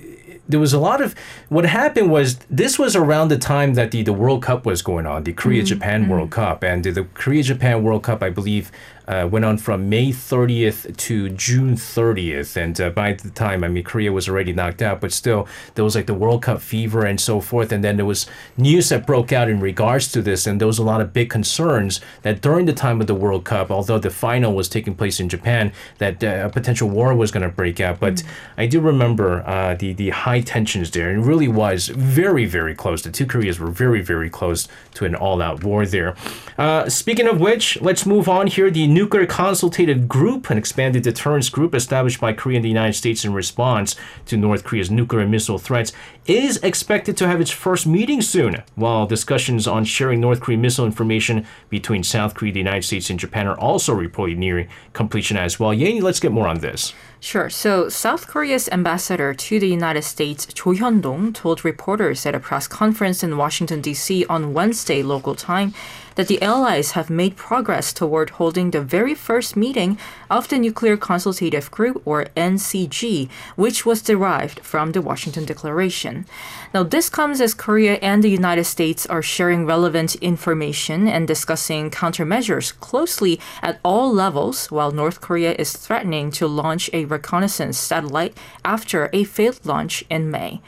there 0.47 0.59
was 0.59 0.73
a 0.73 0.79
lot 0.79 1.01
of 1.01 1.15
what 1.49 1.65
happened 1.65 2.11
was 2.11 2.37
this 2.49 2.77
was 2.77 2.95
around 2.95 3.29
the 3.29 3.37
time 3.37 3.73
that 3.75 3.91
the, 3.91 4.03
the 4.03 4.13
World 4.13 4.43
Cup 4.43 4.65
was 4.65 4.81
going 4.81 5.05
on, 5.05 5.23
the 5.23 5.33
Korea 5.33 5.63
Japan 5.63 6.03
mm-hmm. 6.03 6.11
World 6.11 6.31
Cup, 6.31 6.63
and 6.63 6.83
the, 6.83 6.91
the 6.91 7.03
Korea 7.13 7.43
Japan 7.43 7.83
World 7.83 8.03
Cup, 8.03 8.21
I 8.21 8.29
believe, 8.29 8.71
uh, 9.07 9.27
went 9.29 9.45
on 9.45 9.57
from 9.57 9.89
May 9.89 10.09
30th 10.09 10.95
to 10.97 11.29
June 11.29 11.75
30th. 11.75 12.55
And 12.55 12.79
uh, 12.79 12.89
by 12.89 13.13
the 13.13 13.29
time, 13.29 13.63
I 13.63 13.67
mean, 13.67 13.83
Korea 13.83 14.11
was 14.11 14.27
already 14.27 14.53
knocked 14.53 14.81
out, 14.81 15.01
but 15.01 15.11
still, 15.11 15.47
there 15.75 15.83
was 15.83 15.95
like 15.95 16.07
the 16.07 16.13
World 16.13 16.43
Cup 16.43 16.61
fever 16.61 17.05
and 17.05 17.19
so 17.19 17.39
forth. 17.39 17.71
And 17.71 17.83
then 17.83 17.97
there 17.97 18.05
was 18.05 18.25
news 18.57 18.89
that 18.89 19.05
broke 19.05 19.31
out 19.31 19.49
in 19.49 19.59
regards 19.59 20.11
to 20.13 20.21
this. 20.21 20.47
And 20.47 20.59
there 20.59 20.67
was 20.67 20.79
a 20.79 20.83
lot 20.83 21.01
of 21.01 21.13
big 21.13 21.29
concerns 21.29 22.01
that 22.23 22.41
during 22.41 22.65
the 22.65 22.73
time 22.73 23.01
of 23.01 23.07
the 23.07 23.15
World 23.15 23.45
Cup, 23.45 23.71
although 23.71 23.99
the 23.99 24.09
final 24.09 24.53
was 24.53 24.67
taking 24.69 24.95
place 24.95 25.19
in 25.19 25.29
Japan, 25.29 25.71
that 25.99 26.23
uh, 26.23 26.45
a 26.45 26.49
potential 26.49 26.89
war 26.89 27.15
was 27.15 27.31
going 27.31 27.43
to 27.43 27.55
break 27.55 27.79
out. 27.79 27.99
But 27.99 28.15
mm. 28.15 28.25
I 28.57 28.65
do 28.65 28.79
remember 28.79 29.45
uh, 29.47 29.75
the, 29.75 29.93
the 29.93 30.09
high 30.09 30.41
tensions 30.41 30.91
there. 30.91 31.09
And 31.09 31.23
it 31.23 31.27
really 31.27 31.47
was 31.47 31.87
very, 31.87 32.45
very 32.45 32.75
close. 32.75 33.01
The 33.01 33.11
two 33.11 33.25
Koreas 33.25 33.59
were 33.59 33.69
very, 33.69 34.01
very 34.01 34.29
close 34.29 34.67
to 34.95 35.05
an 35.05 35.15
all 35.15 35.41
out 35.41 35.63
war 35.63 35.85
there. 35.85 36.15
Uh, 36.57 36.89
speaking 36.89 37.27
of 37.27 37.39
which, 37.39 37.79
let's 37.81 38.05
move 38.05 38.27
on 38.29 38.47
here. 38.47 38.71
The 38.71 38.87
nuclear 38.95 39.25
consultative 39.25 40.08
group, 40.08 40.49
an 40.49 40.58
expanded 40.58 41.03
deterrence 41.03 41.49
group 41.49 41.75
established 41.75 42.21
by 42.21 42.31
Korea 42.31 42.55
and 42.55 42.63
the 42.63 42.69
United 42.69 42.93
States 42.93 43.25
in 43.25 43.34
response 43.34 43.97
to 44.25 44.38
North 44.38 44.63
Korea's 44.63 44.89
nuclear 44.89 45.21
and 45.21 45.29
missile 45.29 45.58
threats, 45.58 45.91
is 46.27 46.55
expected 46.63 47.17
to 47.17 47.27
have 47.27 47.41
its 47.41 47.51
first 47.51 47.86
meeting 47.86 48.21
soon, 48.21 48.63
while 48.75 49.05
discussions 49.05 49.67
on 49.67 49.84
sharing 49.84 50.21
North 50.21 50.39
Korean 50.39 50.62
missile 50.62 50.86
information 50.86 51.45
between 51.69 52.03
South 52.03 52.36
Korea, 52.36 52.53
the 52.53 52.60
United 52.60 52.84
States, 52.84 53.10
and 53.10 53.19
Japan 53.19 53.47
are 53.47 53.60
also 53.60 53.93
reported 53.93 54.38
nearing 54.38 54.69
completion 54.93 55.36
as 55.36 55.60
well. 55.60 55.73
Yanni, 55.73 55.99
let's 55.99 56.21
get 56.21 56.31
more 56.31 56.47
on 56.47 56.60
this. 56.60 56.93
Sure. 57.19 57.49
So, 57.49 57.89
South 57.89 58.27
Korea's 58.27 58.69
ambassador 58.69 59.34
to 59.34 59.60
the 59.60 59.67
United 59.67 60.03
States, 60.03 60.45
Cho 60.45 60.71
Hyun-dong, 60.71 61.34
told 61.34 61.65
reporters 61.65 62.25
at 62.25 62.36
a 62.36 62.39
press 62.39 62.67
conference 62.67 63.23
in 63.23 63.36
Washington, 63.36 63.81
D.C. 63.81 64.25
on 64.27 64.53
Wednesday 64.53 65.03
local 65.03 65.36
time 65.36 65.73
that 66.15 66.28
the 66.28 66.41
Allies 66.41 66.91
have 66.91 67.10
made 67.10 67.36
progress 67.36 67.93
toward 67.93 68.32
holding 68.32 68.71
the 68.71 68.82
very 68.82 69.13
first 69.13 69.56
meeting 69.56 69.97
of 70.30 70.47
the 70.47 70.58
Nuclear 70.58 70.97
Consultative 70.97 71.69
Group, 71.71 72.01
or 72.06 72.25
NCG, 72.36 73.30
which 73.56 73.86
was 73.86 74.01
derived 74.01 74.60
from 74.62 74.91
the 74.91 75.01
Washington 75.01 75.45
Declaration. 75.45 76.25
Now, 76.73 76.84
this 76.84 77.10
comes 77.10 77.41
as 77.41 77.54
Korea 77.54 77.95
and 77.95 78.23
the 78.23 78.30
United 78.30 78.65
States 78.65 79.06
are 79.06 79.21
sharing 79.21 79.65
relevant 79.65 80.15
information 80.15 81.08
and 81.08 81.28
discussing 81.28 81.91
countermeasures 81.91 82.78
closely 82.80 83.39
at 83.62 83.80
all 83.84 84.12
levels, 84.12 84.71
while 84.71 84.91
North 84.91 85.21
Korea 85.21 85.54
is 85.60 85.73
threatening 85.73 86.32
to 86.32 86.47
launch 86.47 86.89
a 86.93 87.06
reconnaissance 87.06 87.78
satellite 87.78 88.38
after 88.63 89.10
a 89.13 89.23
failed 89.23 89.65
launch 89.65 90.04
in 90.10 90.32
May. 90.32 90.62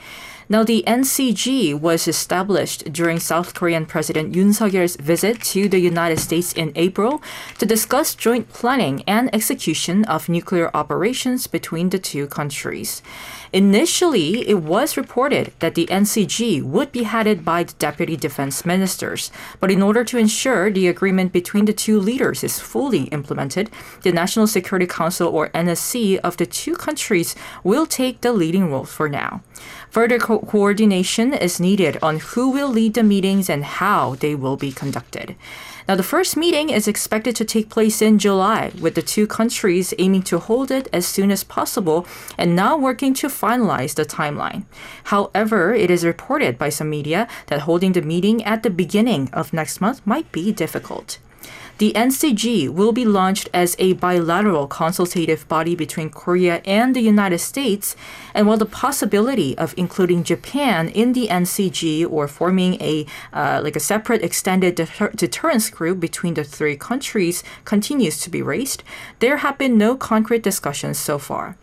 Now, 0.50 0.64
the 0.64 0.82
NCG 0.88 1.78
was 1.78 2.08
established 2.08 2.94
during 2.94 3.20
South 3.20 3.54
Korean 3.54 3.86
President 3.86 4.34
Yoon 4.34 4.54
Suk-yeol's 4.54 4.96
visit 4.96 5.42
to 5.52 5.68
the 5.68 5.80
United 5.80 6.20
States 6.20 6.54
in 6.54 6.72
April 6.76 7.22
to 7.58 7.66
discuss 7.66 8.16
joint 8.16 8.48
planning 8.48 9.04
and 9.06 9.30
execution 9.36 10.06
of 10.06 10.30
nuclear 10.30 10.72
operations 10.74 11.48
between 11.48 11.90
the 11.90 12.00
two 12.00 12.28
countries. 12.28 13.02
Initially, 13.52 14.48
it 14.48 14.60
was 14.64 14.96
reported 14.96 15.52
that 15.60 15.76
the 15.76 15.86
NCG 15.88 16.64
would 16.64 16.94
be 16.94 17.04
headed 17.04 17.44
by 17.44 17.64
the 17.64 17.74
deputy 17.74 18.16
defense 18.16 18.66
ministers. 18.66 19.32
But 19.60 19.72
in 19.72 19.82
order 19.82 20.06
to 20.06 20.18
ensure 20.18 20.72
the 20.72 20.88
agreement 20.88 21.34
between 21.34 21.66
the 21.66 21.74
two 21.74 22.00
leaders 22.00 22.42
is 22.42 22.60
fully 22.60 23.04
implemented, 23.06 23.70
the 24.04 24.14
National 24.14 24.48
Security 24.48 24.88
Council, 24.88 25.28
or 25.28 25.50
NSC, 25.50 26.20
of 26.20 26.38
the 26.38 26.46
two 26.46 26.76
countries 26.76 27.36
will 27.66 27.86
take 27.86 28.22
the 28.22 28.32
leading 28.32 28.72
role 28.72 28.86
for 28.86 29.10
now. 29.10 29.42
Further 29.92 30.20
co- 30.20 30.40
coordination 30.40 31.34
is 31.34 31.60
needed 31.60 31.98
on 32.02 32.20
who 32.20 32.50
will 32.50 32.70
lead 32.70 32.94
the 32.94 33.04
meetings 33.04 33.50
and 33.50 33.64
how 33.64 34.16
they 34.16 34.36
will 34.36 34.58
be 34.58 34.72
conducted. 34.72 35.36
Now, 35.88 35.96
the 35.96 36.04
first 36.04 36.36
meeting 36.36 36.70
is 36.70 36.88
expected 36.88 37.36
to 37.38 37.46
take 37.46 37.70
place 37.70 38.02
in 38.02 38.20
July, 38.20 38.74
with 38.82 38.96
the 38.96 39.02
two 39.02 39.26
countries 39.26 39.94
aiming 39.98 40.24
to 40.24 40.38
hold 40.38 40.70
it 40.70 40.90
as 40.92 41.08
soon 41.08 41.32
as 41.32 41.46
possible 41.46 42.06
and 42.38 42.56
now 42.56 42.78
working 42.78 43.14
to 43.16 43.28
finalize 43.28 43.96
the 43.96 44.04
timeline. 44.04 44.66
However, 45.06 45.74
it 45.74 45.90
is 45.90 46.06
reported 46.06 46.58
by 46.58 46.70
some 46.70 46.90
media 46.90 47.28
that 47.48 47.62
holding 47.62 47.94
the 47.94 48.02
meeting 48.02 48.44
at 48.44 48.64
the 48.64 48.70
beginning 48.70 49.30
of 49.32 49.54
next 49.54 49.80
month 49.80 50.06
might 50.06 50.30
be 50.34 50.52
difficult. 50.52 51.20
The 51.78 51.94
NCG 51.94 52.70
will 52.70 52.92
be 52.92 53.06
launched 53.06 53.50
as 53.54 53.76
a 53.78 53.94
bilateral 53.94 54.66
consultative 54.66 55.48
body 55.48 55.76
between 55.76 56.10
Korea 56.10 56.60
and 56.66 56.96
the 56.96 57.02
United 57.02 57.38
States, 57.38 57.96
and 58.34 58.48
while 58.48 58.58
the 58.58 58.66
possibility 58.66 59.56
of 59.60 59.76
including 59.78 60.24
Japan 60.24 60.90
in 60.90 61.14
the 61.14 61.28
NCG 61.28 62.10
or 62.10 62.28
forming 62.28 62.82
a 62.82 63.06
uh, 63.32 63.62
like 63.64 63.76
a 63.76 63.80
separate 63.80 64.24
extended 64.24 64.74
deter- 64.74 65.12
deterrence 65.12 65.70
group 65.70 66.00
between 66.00 66.34
the 66.34 66.44
three 66.44 66.76
countries 66.76 67.44
continues 67.64 68.20
to 68.22 68.32
be 68.32 68.42
raised, 68.42 68.84
there 69.20 69.38
have 69.38 69.60
been 69.60 69.78
no 69.78 69.96
concrete 69.96 70.42
discussions 70.42 70.98
so 70.98 71.20
far. 71.20 71.58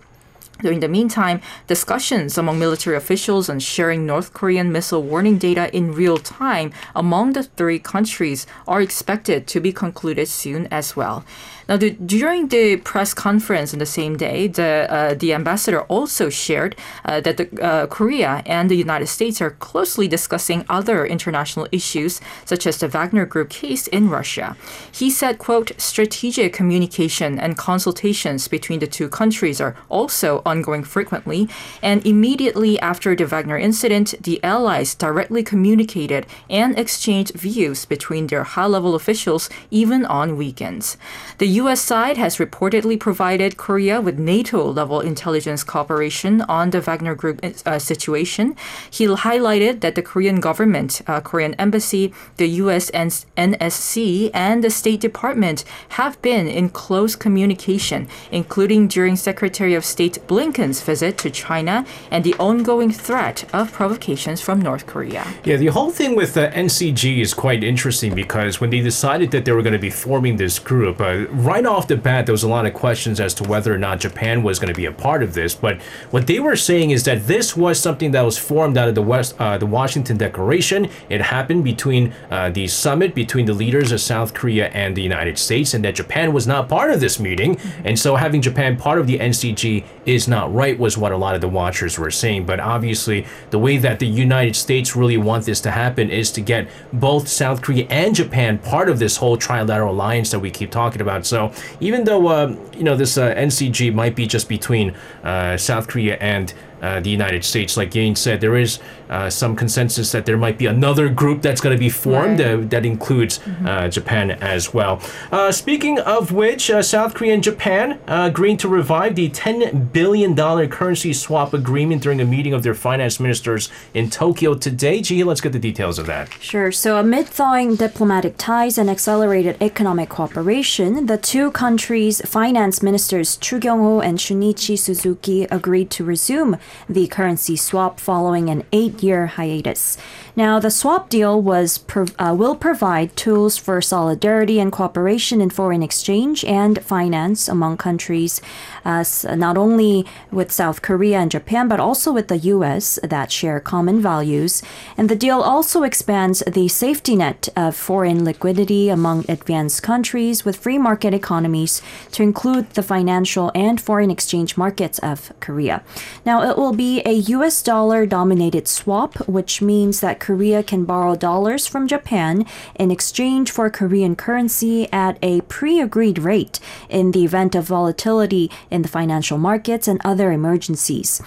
During 0.60 0.80
the 0.80 0.88
meantime, 0.88 1.40
discussions 1.66 2.38
among 2.38 2.58
military 2.58 2.96
officials 2.96 3.48
on 3.48 3.58
sharing 3.58 4.06
North 4.06 4.32
Korean 4.32 4.70
missile 4.70 5.02
warning 5.02 5.36
data 5.36 5.74
in 5.76 5.92
real 5.92 6.16
time 6.16 6.72
among 6.94 7.32
the 7.32 7.42
three 7.42 7.78
countries 7.78 8.46
are 8.66 8.80
expected 8.80 9.46
to 9.48 9.60
be 9.60 9.72
concluded 9.72 10.28
soon 10.28 10.68
as 10.70 10.96
well. 10.96 11.24
Now, 11.68 11.76
the, 11.78 11.90
during 11.90 12.48
the 12.48 12.76
press 12.76 13.14
conference 13.14 13.72
on 13.72 13.78
the 13.78 13.86
same 13.86 14.16
day, 14.16 14.48
the 14.48 14.86
uh, 14.90 15.14
the 15.14 15.32
ambassador 15.32 15.82
also 15.82 16.28
shared 16.28 16.76
uh, 17.04 17.20
that 17.20 17.36
the, 17.38 17.46
uh, 17.62 17.86
Korea 17.86 18.42
and 18.44 18.70
the 18.70 18.76
United 18.76 19.06
States 19.06 19.40
are 19.40 19.50
closely 19.50 20.06
discussing 20.06 20.64
other 20.68 21.06
international 21.06 21.66
issues, 21.72 22.20
such 22.44 22.66
as 22.66 22.78
the 22.78 22.88
Wagner 22.88 23.24
Group 23.24 23.48
case 23.48 23.86
in 23.86 24.10
Russia. 24.10 24.56
He 24.92 25.08
said, 25.10 25.38
"quote 25.38 25.72
Strategic 25.78 26.52
communication 26.52 27.38
and 27.38 27.56
consultations 27.56 28.48
between 28.48 28.80
the 28.80 28.86
two 28.86 29.08
countries 29.08 29.60
are 29.60 29.74
also 29.88 30.42
ongoing 30.44 30.84
frequently, 30.84 31.48
and 31.82 32.04
immediately 32.06 32.78
after 32.80 33.16
the 33.16 33.26
Wagner 33.26 33.58
incident, 33.58 34.14
the 34.20 34.38
allies 34.44 34.94
directly 34.94 35.42
communicated 35.42 36.26
and 36.50 36.78
exchanged 36.78 37.34
views 37.34 37.86
between 37.86 38.26
their 38.26 38.44
high-level 38.44 38.94
officials, 38.94 39.48
even 39.70 40.04
on 40.04 40.36
weekends." 40.36 40.98
The 41.38 41.53
U.S. 41.62 41.80
side 41.80 42.16
has 42.16 42.38
reportedly 42.38 42.98
provided 42.98 43.56
Korea 43.56 44.00
with 44.00 44.18
NATO 44.18 44.64
level 44.70 45.00
intelligence 45.00 45.62
cooperation 45.62 46.40
on 46.42 46.70
the 46.70 46.80
Wagner 46.80 47.14
Group 47.14 47.40
uh, 47.44 47.78
situation. 47.78 48.56
He 48.90 49.06
highlighted 49.06 49.80
that 49.80 49.94
the 49.94 50.02
Korean 50.02 50.40
government, 50.40 51.02
uh, 51.06 51.20
Korean 51.20 51.54
embassy, 51.54 52.12
the 52.38 52.48
U.S. 52.64 52.90
NSC, 52.90 54.30
and 54.34 54.64
the 54.64 54.70
State 54.70 55.00
Department 55.00 55.64
have 55.90 56.20
been 56.22 56.48
in 56.48 56.70
close 56.70 57.14
communication, 57.14 58.08
including 58.32 58.88
during 58.88 59.14
Secretary 59.14 59.74
of 59.74 59.84
State 59.84 60.18
Blinken's 60.26 60.80
visit 60.82 61.18
to 61.18 61.30
China 61.30 61.86
and 62.10 62.24
the 62.24 62.34
ongoing 62.34 62.90
threat 62.90 63.44
of 63.54 63.70
provocations 63.70 64.40
from 64.40 64.60
North 64.60 64.86
Korea. 64.86 65.24
Yeah, 65.44 65.56
the 65.56 65.68
whole 65.68 65.90
thing 65.90 66.16
with 66.16 66.34
the 66.34 66.48
NCG 66.48 67.20
is 67.20 67.32
quite 67.32 67.62
interesting 67.62 68.14
because 68.14 68.60
when 68.60 68.70
they 68.70 68.80
decided 68.80 69.30
that 69.30 69.44
they 69.44 69.52
were 69.52 69.62
going 69.62 69.74
to 69.74 69.78
be 69.78 69.90
forming 69.90 70.36
this 70.36 70.58
group, 70.58 71.00
uh, 71.00 71.26
right 71.44 71.66
off 71.66 71.88
the 71.88 71.96
bat, 71.96 72.26
there 72.26 72.32
was 72.32 72.42
a 72.42 72.48
lot 72.48 72.66
of 72.66 72.74
questions 72.74 73.20
as 73.20 73.34
to 73.34 73.44
whether 73.44 73.72
or 73.72 73.78
not 73.78 74.00
Japan 74.00 74.42
was 74.42 74.58
going 74.58 74.72
to 74.72 74.74
be 74.74 74.86
a 74.86 74.92
part 74.92 75.22
of 75.22 75.34
this. 75.34 75.54
But 75.54 75.80
what 76.10 76.26
they 76.26 76.40
were 76.40 76.56
saying 76.56 76.90
is 76.90 77.04
that 77.04 77.26
this 77.26 77.56
was 77.56 77.78
something 77.78 78.12
that 78.12 78.22
was 78.22 78.38
formed 78.38 78.78
out 78.78 78.88
of 78.88 78.94
the 78.94 79.02
West, 79.02 79.34
uh, 79.38 79.58
the 79.58 79.66
Washington 79.66 80.16
Declaration. 80.16 80.88
It 81.08 81.20
happened 81.20 81.64
between 81.64 82.14
uh, 82.30 82.50
the 82.50 82.66
summit 82.68 83.14
between 83.14 83.46
the 83.46 83.52
leaders 83.52 83.92
of 83.92 84.00
South 84.00 84.32
Korea 84.34 84.68
and 84.68 84.96
the 84.96 85.02
United 85.02 85.38
States, 85.38 85.74
and 85.74 85.84
that 85.84 85.94
Japan 85.94 86.32
was 86.32 86.46
not 86.46 86.68
part 86.68 86.90
of 86.90 87.00
this 87.00 87.20
meeting. 87.20 87.58
And 87.84 87.98
so 87.98 88.16
having 88.16 88.40
Japan 88.40 88.76
part 88.76 88.98
of 88.98 89.06
the 89.06 89.18
NCG 89.18 89.84
is 90.06 90.26
not 90.26 90.52
right, 90.54 90.78
was 90.78 90.96
what 90.96 91.12
a 91.12 91.16
lot 91.16 91.34
of 91.34 91.40
the 91.40 91.48
watchers 91.48 91.98
were 91.98 92.10
saying. 92.10 92.46
But 92.46 92.60
obviously, 92.60 93.26
the 93.50 93.58
way 93.58 93.76
that 93.78 93.98
the 93.98 94.06
United 94.06 94.56
States 94.56 94.96
really 94.96 95.18
want 95.18 95.44
this 95.44 95.60
to 95.62 95.70
happen 95.70 96.10
is 96.10 96.30
to 96.32 96.40
get 96.40 96.68
both 96.92 97.28
South 97.28 97.60
Korea 97.62 97.86
and 97.90 98.14
Japan 98.14 98.58
part 98.58 98.88
of 98.88 98.98
this 98.98 99.16
whole 99.16 99.36
trilateral 99.36 99.90
alliance 99.90 100.30
that 100.30 100.40
we 100.40 100.50
keep 100.50 100.70
talking 100.70 101.00
about. 101.00 101.26
So 101.26 101.33
even 101.80 102.04
though 102.04 102.26
uh, 102.28 102.56
you 102.76 102.84
know 102.84 102.96
this 102.96 103.18
uh, 103.18 103.34
NCG 103.34 103.92
might 103.92 104.14
be 104.14 104.26
just 104.26 104.48
between 104.48 104.94
uh, 105.22 105.56
South 105.56 105.88
Korea 105.88 106.16
and 106.20 106.52
uh, 106.84 107.00
the 107.00 107.10
United 107.20 107.42
States. 107.44 107.70
Like 107.80 107.90
Yane 107.98 108.16
said, 108.16 108.36
there 108.40 108.56
is 108.66 108.78
uh, 109.08 109.30
some 109.30 109.52
consensus 109.56 110.12
that 110.12 110.24
there 110.28 110.36
might 110.46 110.58
be 110.58 110.66
another 110.66 111.06
group 111.22 111.38
that's 111.46 111.60
going 111.64 111.74
to 111.76 111.80
be 111.88 111.90
formed 111.90 112.38
Right. 112.40 112.54
uh, 112.54 112.68
that 112.74 112.84
includes 112.84 113.40
uh, 113.70 113.88
Japan 113.96 114.24
as 114.54 114.62
well. 114.76 114.94
Uh, 115.32 115.50
speaking 115.52 115.98
of 116.16 116.32
which, 116.32 116.70
uh, 116.70 116.82
South 116.82 117.12
Korea 117.14 117.34
and 117.34 117.42
Japan 117.42 117.86
uh, 118.08 118.28
agreeing 118.32 118.58
to 118.58 118.68
revive 118.68 119.12
the 119.14 119.28
$10 119.30 119.92
billion 119.92 120.34
currency 120.68 121.12
swap 121.12 121.50
agreement 121.54 122.02
during 122.02 122.20
a 122.20 122.24
meeting 122.24 122.52
of 122.54 122.62
their 122.62 122.74
finance 122.74 123.18
ministers 123.20 123.70
in 123.94 124.10
Tokyo 124.10 124.54
today. 124.54 125.00
Gee, 125.00 125.24
let's 125.24 125.40
get 125.40 125.52
the 125.52 125.58
details 125.70 125.98
of 125.98 126.06
that. 126.06 126.24
Sure. 126.40 126.70
So, 126.72 126.96
amid 126.98 127.26
thawing 127.26 127.76
diplomatic 127.76 128.34
ties 128.36 128.78
and 128.78 128.88
accelerated 128.90 129.56
economic 129.60 130.08
cooperation, 130.08 131.06
the 131.06 131.18
two 131.18 131.50
countries' 131.52 132.20
finance 132.38 132.82
ministers 132.82 133.36
Choo 133.36 133.58
Kyung-ho 133.60 134.00
and 134.00 134.18
Shunichi 134.18 134.78
Suzuki 134.78 135.44
agreed 135.44 135.90
to 135.90 136.04
resume 136.04 136.56
the 136.88 137.06
currency 137.06 137.56
swap 137.56 138.00
following 138.00 138.50
an 138.50 138.64
eight-year 138.72 139.26
hiatus. 139.26 139.96
Now, 140.36 140.58
the 140.58 140.70
swap 140.70 141.10
deal 141.10 141.40
was 141.40 141.78
uh, 142.18 142.34
will 142.36 142.56
provide 142.56 143.14
tools 143.14 143.56
for 143.56 143.80
solidarity 143.80 144.58
and 144.58 144.72
cooperation 144.72 145.40
in 145.40 145.50
foreign 145.50 145.80
exchange 145.80 146.44
and 146.44 146.82
finance 146.82 147.46
among 147.46 147.76
countries, 147.76 148.40
uh, 148.84 149.04
not 149.36 149.56
only 149.56 150.04
with 150.32 150.50
South 150.50 150.82
Korea 150.82 151.20
and 151.20 151.30
Japan, 151.30 151.68
but 151.68 151.78
also 151.78 152.12
with 152.12 152.26
the 152.26 152.38
U.S. 152.38 152.98
that 153.04 153.30
share 153.30 153.60
common 153.60 154.02
values. 154.02 154.60
And 154.96 155.08
the 155.08 155.14
deal 155.14 155.40
also 155.40 155.84
expands 155.84 156.42
the 156.48 156.66
safety 156.66 157.14
net 157.14 157.48
of 157.54 157.76
foreign 157.76 158.24
liquidity 158.24 158.88
among 158.88 159.26
advanced 159.28 159.84
countries 159.84 160.44
with 160.44 160.56
free 160.56 160.78
market 160.78 161.14
economies 161.14 161.80
to 162.10 162.24
include 162.24 162.70
the 162.70 162.82
financial 162.82 163.52
and 163.54 163.80
foreign 163.80 164.10
exchange 164.10 164.56
markets 164.56 164.98
of 164.98 165.32
Korea. 165.38 165.84
Now, 166.26 166.42
it 166.42 166.58
will 166.58 166.74
be 166.74 167.02
a 167.06 167.12
U.S. 167.12 167.62
dollar 167.62 168.04
dominated 168.04 168.66
swap, 168.66 169.14
which 169.28 169.62
means 169.62 170.00
that 170.00 170.23
Korea 170.24 170.62
can 170.62 170.86
borrow 170.86 171.14
dollars 171.14 171.66
from 171.66 171.86
Japan 171.86 172.46
in 172.76 172.90
exchange 172.90 173.50
for 173.50 173.68
Korean 173.68 174.16
currency 174.16 174.90
at 174.90 175.18
a 175.20 175.42
pre 175.42 175.82
agreed 175.82 176.18
rate 176.18 176.60
in 176.88 177.10
the 177.10 177.24
event 177.26 177.54
of 177.54 177.66
volatility 177.66 178.50
in 178.70 178.80
the 178.80 178.88
financial 178.88 179.36
markets 179.36 179.86
and 179.86 180.00
other 180.02 180.32
emergencies. 180.32 181.20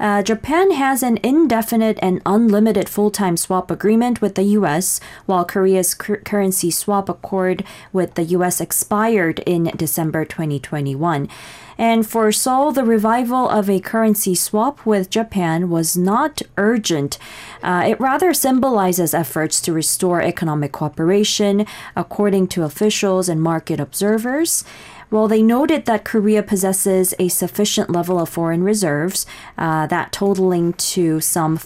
Uh, 0.00 0.22
Japan 0.22 0.70
has 0.70 1.02
an 1.02 1.18
indefinite 1.22 1.98
and 2.00 2.22
unlimited 2.24 2.88
full 2.88 3.10
time 3.10 3.36
swap 3.36 3.70
agreement 3.70 4.22
with 4.22 4.34
the 4.34 4.56
US, 4.58 4.98
while 5.26 5.44
Korea's 5.44 5.92
cur- 5.94 6.16
currency 6.16 6.70
swap 6.70 7.10
accord 7.10 7.62
with 7.92 8.14
the 8.14 8.24
US 8.36 8.62
expired 8.62 9.40
in 9.40 9.64
December 9.76 10.24
2021. 10.24 11.28
And 11.76 12.06
for 12.06 12.32
Seoul, 12.32 12.72
the 12.72 12.84
revival 12.84 13.48
of 13.48 13.68
a 13.68 13.80
currency 13.80 14.34
swap 14.34 14.84
with 14.86 15.10
Japan 15.10 15.68
was 15.68 15.96
not 15.96 16.42
urgent. 16.56 17.18
Uh, 17.62 17.84
it 17.88 18.00
rather 18.00 18.32
symbolizes 18.32 19.12
efforts 19.12 19.60
to 19.62 19.72
restore 19.72 20.22
economic 20.22 20.72
cooperation, 20.72 21.66
according 21.94 22.48
to 22.48 22.64
officials 22.64 23.28
and 23.28 23.42
market 23.42 23.80
observers. 23.80 24.64
Well, 25.10 25.26
they 25.26 25.42
noted 25.42 25.86
that 25.86 26.04
Korea 26.04 26.40
possesses 26.40 27.14
a 27.18 27.26
sufficient 27.28 27.90
level 27.90 28.20
of 28.20 28.28
foreign 28.28 28.62
reserves, 28.62 29.26
uh, 29.58 29.88
that 29.88 30.12
totaling 30.12 30.72
to 30.74 31.20
some 31.20 31.56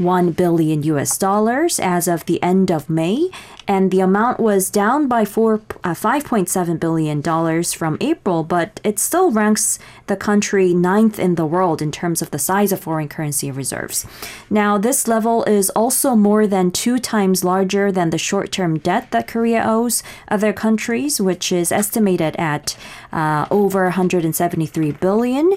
421 0.00 0.32
billion 0.32 0.82
US 0.84 1.18
dollars 1.18 1.78
as 1.78 2.08
of 2.08 2.24
the 2.24 2.42
end 2.42 2.70
of 2.70 2.88
May, 2.88 3.28
and 3.68 3.90
the 3.90 4.00
amount 4.00 4.40
was 4.40 4.70
down 4.70 5.06
by 5.06 5.24
four, 5.24 5.60
uh, 5.84 5.94
5.7 5.94 6.80
billion 6.80 7.20
dollars 7.20 7.72
from 7.74 7.98
April, 8.00 8.42
but 8.42 8.80
it 8.82 8.98
still 8.98 9.30
ranks 9.30 9.78
the 10.06 10.16
country 10.16 10.72
ninth 10.72 11.18
in 11.18 11.34
the 11.34 11.46
world 11.46 11.82
in 11.82 11.92
terms 11.92 12.22
of 12.22 12.30
the 12.30 12.38
size 12.38 12.72
of 12.72 12.80
foreign 12.80 13.08
currency 13.08 13.50
reserves. 13.50 14.06
Now, 14.48 14.78
this 14.78 15.06
level 15.06 15.44
is 15.44 15.70
also 15.70 16.16
more 16.16 16.46
than 16.46 16.70
two 16.70 16.98
times 16.98 17.44
larger 17.44 17.92
than 17.92 18.10
the 18.10 18.18
short-term 18.18 18.78
debt 18.78 19.10
that 19.10 19.28
Korea 19.28 19.62
owes 19.66 20.02
other 20.28 20.52
countries, 20.52 21.20
which 21.20 21.52
is 21.52 21.70
estimated 21.70 22.34
at 22.36 22.76
uh, 23.12 23.46
over 23.50 23.84
173 23.84 24.92
billion. 24.92 25.52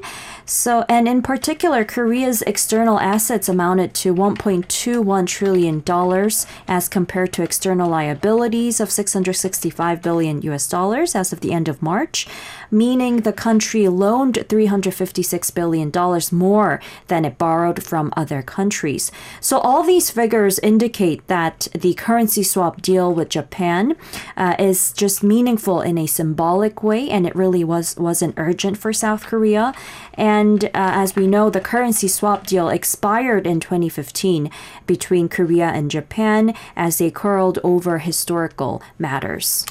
So, 0.46 0.84
and 0.90 1.08
in 1.08 1.22
particular, 1.22 1.86
Korea's 1.86 2.42
external 2.44 3.00
assets 3.00 3.48
amounted 3.48 3.94
to 3.96 4.14
1.21 4.36 5.28
trillion 5.28 5.80
dollars 5.82 6.48
as 6.68 6.90
compared 6.90 7.32
to 7.34 7.44
external 7.44 7.90
liabilities 7.90 8.80
of 8.80 8.92
665 8.92 10.02
billion 10.02 10.42
US 10.42 10.68
dollars 10.68 11.16
as 11.16 11.32
of 11.32 11.42
the 11.42 11.54
end 11.54 11.68
of 11.68 11.82
March, 11.82 12.28
meaning 12.74 13.18
the 13.18 13.32
country 13.32 13.88
loaned 13.88 14.44
356 14.50 15.52
billion 15.52 15.90
dollars 15.92 16.32
more 16.32 16.82
than 17.08 17.24
it 17.24 17.38
borrowed 17.38 17.84
from 17.84 18.12
other 18.18 18.42
countries. 18.42 19.12
So 19.40 19.60
all 19.60 19.84
these 19.84 20.10
figures 20.10 20.60
indicate 20.60 21.26
that 21.28 21.68
the 21.74 21.94
currency 21.94 22.44
swap 22.44 22.82
deal 22.82 23.14
with 23.14 23.30
Japan 23.30 23.96
uh, 24.36 24.56
is 24.58 24.92
just 24.92 25.24
meaningful 25.24 25.82
in 25.82 25.98
a 25.98 26.08
symbolic 26.08 26.82
way, 26.84 27.10
and 27.10 27.28
it 27.28 27.36
really 27.36 27.64
was 27.64 27.96
wasn't 27.98 28.34
urgent 28.38 28.78
for 28.78 28.92
South 28.92 29.24
Korea. 29.26 29.74
And 30.16 30.66
uh, 30.66 30.70
as 30.74 31.16
we 31.16 31.28
know, 31.28 31.50
the 31.50 31.62
currency 31.62 32.08
swap 32.08 32.48
deal 32.48 32.70
expired 32.70 33.46
in 33.46 33.60
2015 33.60 34.50
between 34.88 35.30
Korea 35.30 35.68
and 35.68 35.92
Japan 35.92 36.54
as 36.76 36.98
they 36.98 37.12
quarreled 37.12 37.60
over 37.64 38.00
historical 38.00 38.82
matters. 38.98 39.66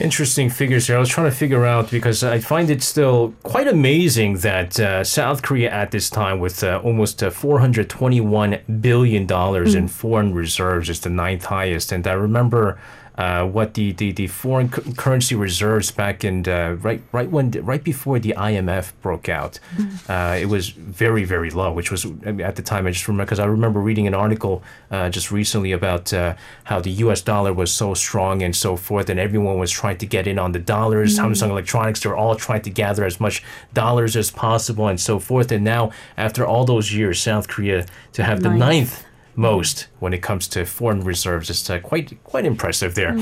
Interesting 0.00 0.50
figures 0.50 0.88
here. 0.88 0.96
I 0.96 0.98
was 0.98 1.08
trying 1.08 1.30
to 1.30 1.36
figure 1.36 1.64
out 1.64 1.88
because 1.88 2.24
I 2.24 2.40
find 2.40 2.68
it 2.68 2.82
still 2.82 3.32
quite 3.44 3.68
amazing 3.68 4.38
that 4.38 4.80
uh, 4.80 5.04
South 5.04 5.42
Korea 5.42 5.70
at 5.70 5.92
this 5.92 6.10
time, 6.10 6.40
with 6.40 6.64
uh, 6.64 6.80
almost 6.82 7.22
uh, 7.22 7.30
421 7.30 8.58
billion 8.80 9.24
dollars 9.24 9.76
in 9.76 9.86
foreign 9.86 10.34
reserves, 10.34 10.90
is 10.90 10.98
the 11.00 11.10
ninth 11.10 11.44
highest. 11.44 11.92
And 11.92 12.04
I 12.08 12.14
remember 12.14 12.76
uh, 13.16 13.46
what 13.46 13.74
the, 13.74 13.92
the, 13.92 14.10
the 14.12 14.26
foreign 14.26 14.68
cu- 14.68 14.92
currency 14.94 15.34
reserves 15.34 15.90
back 15.90 16.24
in 16.24 16.48
uh, 16.48 16.76
right 16.80 17.00
right 17.12 17.30
when 17.30 17.50
right 17.50 17.84
before 17.84 18.18
the 18.18 18.34
IMF 18.36 18.92
broke 19.02 19.28
out, 19.28 19.60
uh, 20.08 20.36
it 20.40 20.46
was 20.46 20.70
very 20.70 21.24
very 21.24 21.50
low. 21.50 21.72
Which 21.72 21.90
was 21.90 22.04
I 22.04 22.32
mean, 22.32 22.40
at 22.40 22.56
the 22.56 22.62
time 22.62 22.86
I 22.86 22.90
just 22.90 23.06
remember 23.06 23.26
because 23.26 23.38
I 23.38 23.46
remember 23.46 23.80
reading 23.80 24.06
an 24.06 24.14
article 24.14 24.62
uh, 24.90 25.10
just 25.10 25.30
recently 25.30 25.72
about 25.72 26.12
uh, 26.12 26.34
how 26.64 26.80
the 26.80 26.90
U.S. 26.90 27.22
dollar 27.22 27.52
was 27.52 27.72
so 27.72 27.94
strong 27.94 28.42
and 28.42 28.54
so 28.54 28.76
forth, 28.76 29.08
and 29.08 29.20
everyone 29.20 29.58
was 29.58 29.70
trying 29.70 29.98
to 29.98 30.06
get 30.06 30.26
in 30.26 30.38
on 30.38 30.52
the 30.52 30.58
dollars. 30.58 31.18
Samsung 31.18 31.50
Electronics, 31.50 32.00
they're 32.00 32.16
all 32.16 32.34
trying 32.34 32.62
to 32.62 32.70
gather 32.70 33.04
as 33.04 33.20
much 33.20 33.42
dollars 33.72 34.16
as 34.16 34.30
possible 34.30 34.88
and 34.88 35.00
so 35.00 35.18
forth. 35.18 35.52
And 35.52 35.62
now, 35.64 35.92
after 36.16 36.44
all 36.44 36.64
those 36.64 36.92
years, 36.92 37.20
South 37.20 37.46
Korea 37.48 37.86
to 38.14 38.24
have 38.24 38.42
the 38.42 38.50
Ninth. 38.50 39.04
Most 39.36 39.88
when 39.98 40.12
it 40.12 40.22
comes 40.22 40.48
to 40.48 40.64
foreign 40.64 41.00
reserves. 41.00 41.50
It's 41.50 41.68
uh, 41.68 41.80
quite 41.80 42.22
quite 42.24 42.44
impressive 42.46 42.94
there. 42.94 43.16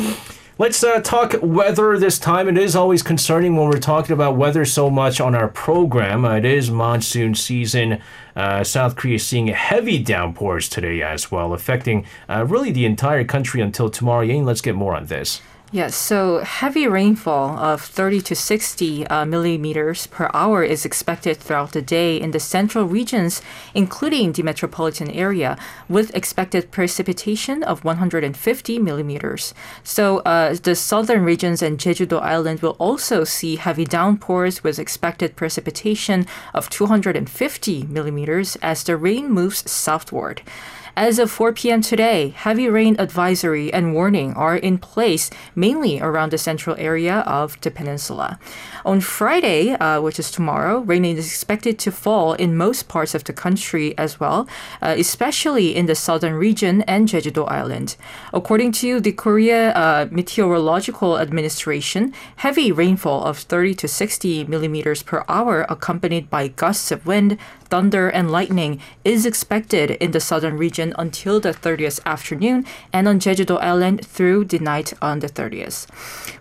Let's 0.59 0.85
uh, 0.85 1.01
talk 1.01 1.35
weather 1.43 1.99
this 1.99 2.19
time. 2.19 2.47
It 2.47 2.59
is 2.59 2.77
always 2.77 3.03
concerning 3.03 3.57
when 3.57 3.71
we're 3.71 3.79
talking 3.79 4.13
about 4.13 4.37
weather 4.37 4.67
so 4.67 4.91
much 4.91 5.19
on 5.21 5.35
our 5.35 5.49
program. 5.49 6.27
Uh, 6.27 6.37
it 6.37 6.45
is 6.45 6.71
monsoon 6.71 7.35
season. 7.35 8.03
Uh, 8.37 8.63
South 8.63 8.95
Korea 8.95 9.15
is 9.15 9.27
seeing 9.27 9.47
heavy 9.49 9.99
downpours 9.99 10.69
today 10.69 11.03
as 11.03 11.31
well, 11.31 11.55
affecting 11.55 12.07
uh, 12.29 12.45
really 12.47 12.71
the 12.71 12.85
entire 12.85 13.25
country 13.25 13.63
until 13.63 13.89
tomorrow. 13.89 14.21
Yang, 14.21 14.45
let's 14.45 14.61
get 14.61 14.75
more 14.75 14.95
on 14.95 15.07
this. 15.07 15.41
Yes, 15.75 15.97
so 15.97 16.41
heavy 16.41 16.87
rainfall 16.87 17.59
of 17.59 17.81
30 17.81 18.21
to 18.21 18.37
60 18.37 19.07
uh, 19.07 19.25
millimeters 19.25 20.07
per 20.07 20.29
hour 20.35 20.63
is 20.63 20.85
expected 20.85 21.39
throughout 21.39 21.73
the 21.73 21.81
day 21.81 22.21
in 22.21 22.33
the 22.33 22.41
central 22.41 22.85
regions, 22.85 23.41
including 23.73 24.33
the 24.33 24.43
metropolitan 24.43 25.11
area, 25.11 25.57
with 25.89 26.15
expected 26.15 26.71
precipitation 26.73 27.63
of 27.63 27.87
150 27.87 28.79
millimeters. 28.81 29.55
So 29.83 30.19
uh, 30.19 30.57
the 30.63 30.75
southern 30.75 31.25
regions 31.25 31.63
and 31.63 31.79
Jeju-do 31.79 32.19
Island 32.19 32.61
will 32.61 32.77
also 32.79 33.25
see 33.25 33.57
heavy 33.57 33.87
downpours 33.87 34.63
with 34.63 34.79
expected 34.79 35.37
precipitation 35.37 36.27
of 36.53 36.69
250 36.69 37.85
millimeters 37.85 38.57
as 38.57 38.85
the 38.85 38.99
rain 38.99 39.31
moves 39.31 39.71
southward. 39.71 40.43
As 40.95 41.19
of 41.19 41.31
4 41.31 41.55
p.m. 41.55 41.81
today, 41.81 42.35
heavy 42.37 42.69
rain 42.69 42.97
advisory 42.99 43.73
and 43.73 43.95
warning 43.95 44.35
are 44.35 44.57
in 44.57 44.77
place 44.77 45.31
mainly 45.55 45.99
around 45.99 46.33
the 46.33 46.39
central 46.39 46.77
area 46.79 47.21
of 47.21 47.59
the 47.63 47.71
peninsula. 47.71 48.39
On 48.85 49.01
Friday, 49.01 49.71
uh, 49.71 50.03
which 50.03 50.19
is 50.19 50.31
tomorrow, 50.31 50.81
rain 50.81 51.07
is 51.07 51.27
expected 51.27 51.79
to 51.79 51.91
fall 51.91 52.35
in 52.35 52.59
most 52.59 52.89
parts 52.89 53.15
of 53.15 53.25
the 53.25 53.33
country 53.33 53.97
as 53.97 54.21
well, 54.21 54.47
uh, 54.83 54.95
especially 54.99 55.75
in 55.75 55.87
the 55.87 55.95
southern 55.95 56.35
region 56.35 56.83
and 56.83 57.09
Jeju-do 57.09 57.45
Island. 57.45 57.97
According 58.35 58.73
to 58.73 59.01
the 59.01 59.13
Korea 59.13 59.73
uh, 59.73 60.09
Meteorological 60.11 61.19
Administration, 61.19 62.13
heavy 62.37 62.71
rainfall 62.71 63.25
of 63.25 63.39
30 63.39 63.77
to 63.77 63.89
60 63.89 64.45
millimeters 64.45 65.03
per 65.03 65.25
hour, 65.27 65.65
accompanied 65.71 66.29
by 66.29 66.49
gusts 66.49 66.91
of 66.91 67.07
wind, 67.07 67.39
thunder, 67.71 68.11
and 68.11 68.31
lightning, 68.31 68.79
is 69.05 69.25
expected 69.25 69.93
in 69.93 70.11
the 70.11 70.21
southern 70.21 70.59
region 70.59 70.82
until 70.99 71.39
the 71.39 71.53
30th 71.53 72.01
afternoon 72.05 72.65
and 72.93 73.07
on 73.07 73.21
Jeju-do 73.21 73.57
Island 73.59 74.05
through 74.05 74.47
the 74.47 74.59
night 74.59 74.93
on 75.01 75.21
the 75.21 75.29
30th. 75.29 75.87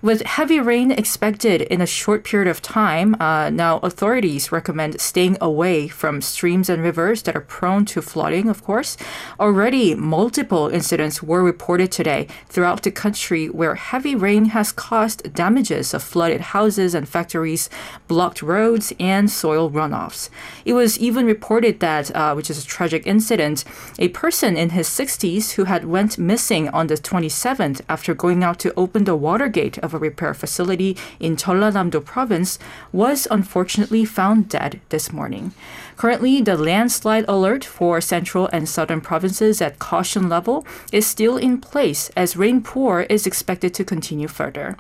With 0.02 0.24
heavy 0.24 0.60
rain 0.60 0.92
expected 0.92 1.62
in 1.62 1.82
a 1.82 1.86
short 1.86 2.24
period 2.24 2.50
of 2.50 2.62
time, 2.62 3.16
uh, 3.20 3.52
now 3.52 3.78
authorities 3.84 4.52
recommend 4.52 5.00
staying 5.00 5.38
away 5.40 5.88
from 5.88 6.22
streams 6.22 6.70
and 6.70 6.82
rivers 6.82 7.22
that 7.24 7.36
are 7.36 7.42
prone 7.42 7.86
to 7.86 8.02
flooding, 8.02 8.50
of 8.50 8.64
course. 8.64 8.98
Already, 9.40 9.94
multiple 9.94 10.70
incidents 10.70 11.22
were 11.22 11.44
reported 11.44 11.92
today 11.92 12.28
throughout 12.50 12.82
the 12.82 12.90
country 12.90 13.48
where 13.48 13.76
heavy 13.76 14.16
rain 14.16 14.46
has 14.46 14.72
caused 14.72 15.34
damages 15.36 15.94
of 15.94 16.02
flooded 16.02 16.42
houses 16.56 16.96
and 16.96 17.08
factories, 17.08 17.70
blocked 18.08 18.42
roads, 18.42 18.94
and 19.00 19.30
soil 19.30 19.70
runoffs. 19.70 20.30
It 20.66 20.74
was 20.74 20.98
even 20.98 21.26
reported 21.26 21.80
that, 21.82 22.16
uh, 22.16 22.34
which 22.34 22.50
is 22.50 22.64
a 22.64 22.66
tragic 22.66 23.06
incident, 23.06 23.66
a 24.00 24.08
person 24.08 24.31
in 24.32 24.70
his 24.70 24.88
60s 24.88 25.52
who 25.52 25.66
had 25.66 25.84
went 25.84 26.18
missing 26.18 26.70
on 26.70 26.88
the 26.88 26.96
27th 26.96 27.82
after 27.90 28.14
going 28.14 28.46
out 28.46 28.60
to 28.60 28.74
open 28.78 29.04
the 29.04 29.16
water 29.16 29.50
gate 29.50 29.78
of 29.80 29.94
a 29.94 30.00
repair 30.00 30.34
facility 30.34 30.96
in 31.20 31.36
Jeollanam-do 31.36 32.00
province 32.00 32.58
was 32.94 33.28
unfortunately 33.30 34.06
found 34.06 34.48
dead 34.48 34.80
this 34.88 35.12
morning. 35.12 35.52
Currently, 35.98 36.42
the 36.42 36.58
landslide 36.58 37.26
alert 37.28 37.66
for 37.66 38.00
central 38.00 38.48
and 38.54 38.70
southern 38.70 39.02
provinces 39.02 39.62
at 39.62 39.80
caution 39.80 40.30
level 40.30 40.66
is 40.94 41.06
still 41.06 41.36
in 41.36 41.60
place 41.60 42.10
as 42.16 42.38
rain 42.38 42.64
pour 42.64 43.02
is 43.02 43.28
expected 43.28 43.74
to 43.74 43.84
continue 43.84 44.30
further. 44.30 44.78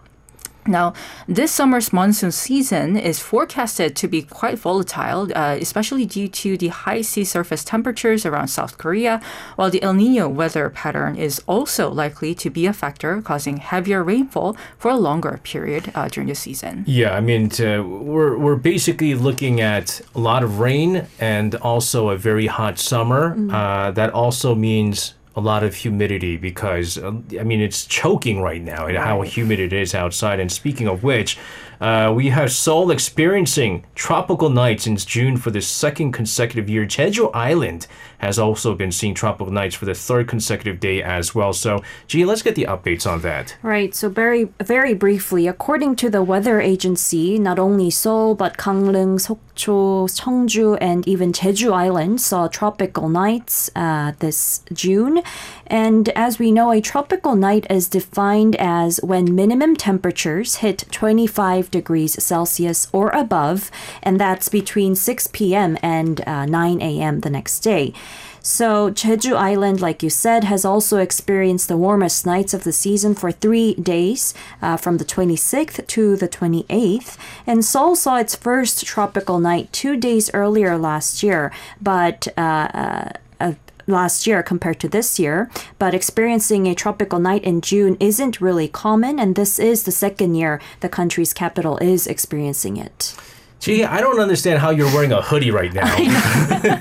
Now, 0.67 0.93
this 1.28 1.52
summer's 1.52 1.91
monsoon 1.91 2.32
season 2.32 2.95
is 2.95 3.19
forecasted 3.19 3.95
to 3.95 4.08
be 4.08 4.21
quite 4.21 4.60
volatile, 4.60 5.28
uh, 5.36 5.58
especially 5.60 6.06
due 6.06 6.28
to 6.28 6.56
the 6.56 6.67
high 6.67 7.02
sea 7.02 7.24
surface 7.24 7.63
temperatures 7.63 8.26
around 8.26 8.50
South 8.50 8.78
Korea, 8.78 9.21
while 9.56 9.71
the 9.71 9.82
El 9.82 9.93
Nino 9.93 10.30
weather 10.30 10.69
pattern 10.69 11.15
is 11.15 11.41
also 11.47 11.89
likely 11.89 12.36
to 12.36 12.50
be 12.50 12.67
a 12.67 12.74
factor, 12.74 13.21
causing 13.21 13.58
heavier 13.58 14.04
rainfall 14.04 14.56
for 14.78 14.91
a 14.91 14.97
longer 14.97 15.39
period 15.43 15.91
uh, 15.95 16.08
during 16.08 16.28
the 16.28 16.36
season. 16.36 16.84
Yeah, 16.88 17.15
I 17.15 17.21
mean, 17.21 17.50
to, 17.50 17.82
we're, 17.82 18.38
we're 18.38 18.56
basically 18.56 19.15
looking 19.15 19.62
at 19.62 20.02
a 20.13 20.19
lot 20.19 20.43
of 20.43 20.60
rain 20.60 21.08
and 21.19 21.56
also 21.56 22.10
a 22.10 22.17
very 22.17 22.47
hot 22.47 22.78
summer. 22.78 23.36
Uh, 23.52 23.91
that 23.91 24.12
also 24.13 24.54
means 24.54 25.15
a 25.36 25.41
lot 25.41 25.63
of 25.63 25.76
humidity 25.76 26.38
because 26.38 26.98
uh, 26.98 27.13
I 27.39 27.44
mean 27.44 27.62
it's 27.62 27.86
choking 27.86 28.41
right 28.41 28.62
now 28.62 28.88
and 28.88 28.98
how 28.98 29.22
humid 29.22 29.60
it 29.60 29.74
is 29.74 29.96
outside. 29.96 30.39
And 30.39 30.52
speaking 30.52 30.88
of 30.88 31.04
which, 31.04 31.38
uh, 31.80 32.13
we 32.15 32.30
have 32.30 32.52
Seoul 32.52 32.91
experiencing 32.91 33.86
tropical 33.96 34.50
nights 34.50 34.84
since 34.84 35.04
June 35.04 35.38
for 35.38 35.50
the 35.50 35.62
second 35.62 36.12
consecutive 36.12 36.70
year. 36.70 36.86
Jeju 36.86 37.32
Island 37.34 37.88
has 38.20 38.38
also 38.38 38.76
been 38.76 38.91
seeing 38.91 39.15
tropical 39.15 39.52
nights 39.52 39.74
for 39.74 39.86
the 39.86 39.96
third 39.96 40.28
consecutive 40.28 40.80
day 40.80 41.02
as 41.02 41.34
well. 41.34 41.54
So, 41.54 41.82
G, 42.08 42.24
let's 42.24 42.44
get 42.44 42.54
the 42.54 42.65
updates 42.65 43.10
on 43.12 43.22
that. 43.22 43.58
Right. 43.63 43.96
So 43.96 44.10
very 44.10 44.50
very 44.62 44.94
briefly, 44.94 45.48
according 45.48 45.96
to 45.98 46.10
the 46.10 46.22
weather 46.22 46.62
agency, 46.62 47.39
not 47.39 47.58
only 47.58 47.89
Seoul 47.89 48.36
but 48.36 48.58
Gangneung, 48.58 49.20
Sokcho, 49.62 50.10
Cheongju, 50.10 50.78
and 50.82 51.08
even 51.08 51.32
Jeju 51.32 51.71
Island 51.71 52.19
saw 52.19 52.47
tropical 52.47 53.10
nights 53.10 53.69
uh, 53.76 54.13
this 54.19 54.62
June. 54.74 55.21
And 55.67 56.10
as 56.10 56.39
we 56.39 56.52
know, 56.52 56.71
a 56.71 56.82
tropical 56.82 57.36
night 57.36 57.67
is 57.69 57.88
defined 57.88 58.56
as 58.58 59.00
when 59.04 59.36
minimum 59.36 59.76
temperatures 59.76 60.58
hit 60.58 60.86
25 60.91 61.69
degrees 61.69 62.21
Celsius 62.24 62.88
or 62.91 63.10
above, 63.10 63.69
and 64.02 64.19
that's 64.19 64.50
between 64.50 64.95
6 64.95 65.28
p.m. 65.28 65.78
and 65.82 66.21
uh, 66.28 66.45
9 66.45 66.82
a.m. 66.82 67.19
the 67.21 67.30
next 67.30 67.60
day. 67.60 67.93
So, 68.43 68.89
Jeju 68.89 69.36
Island, 69.36 69.82
like 69.82 70.01
you 70.01 70.10
said, 70.10 70.45
has 70.45 70.65
also 70.65 70.97
experienced 70.97 71.67
the 71.67 71.77
warmest 71.77 72.25
nights 72.25 72.56
of 72.56 72.63
the 72.63 72.71
season 72.71 73.13
for 73.13 73.32
three 73.32 73.75
days, 73.75 74.34
uh, 74.63 74.77
from 74.77 74.97
the 74.97 75.06
26th 75.06 75.86
to 75.86 76.15
the 76.15 76.27
28th. 76.27 77.17
And 77.45 77.63
Seoul 77.63 77.95
saw 77.95 78.17
its 78.17 78.36
first 78.36 78.84
tropical 78.84 79.39
night 79.39 79.71
two 79.71 79.95
days 79.95 80.32
earlier 80.34 80.75
last 80.77 81.21
year, 81.21 81.51
but 81.80 82.27
uh, 82.36 82.67
uh, 82.73 83.10
uh, 83.39 83.54
last 83.86 84.25
year 84.25 84.41
compared 84.41 84.80
to 84.80 84.89
this 84.89 85.19
year, 85.19 85.51
but 85.77 85.93
experiencing 85.93 86.65
a 86.67 86.73
tropical 86.73 87.19
night 87.19 87.43
in 87.43 87.62
June 87.62 87.95
isn't 87.99 88.41
really 88.41 88.67
common, 88.67 89.19
and 89.19 89.36
this 89.36 89.60
is 89.60 89.84
the 89.84 89.91
second 89.91 90.34
year 90.34 90.60
the 90.80 90.89
country's 90.89 91.34
capital 91.34 91.77
is 91.77 92.08
experiencing 92.08 92.77
it. 92.77 93.15
Gee, 93.60 93.84
I 93.84 94.01
don't 94.01 94.19
understand 94.19 94.58
how 94.58 94.71
you're 94.71 94.91
wearing 94.91 95.12
a 95.12 95.21
hoodie 95.21 95.51
right 95.51 95.71
now. 95.73 96.81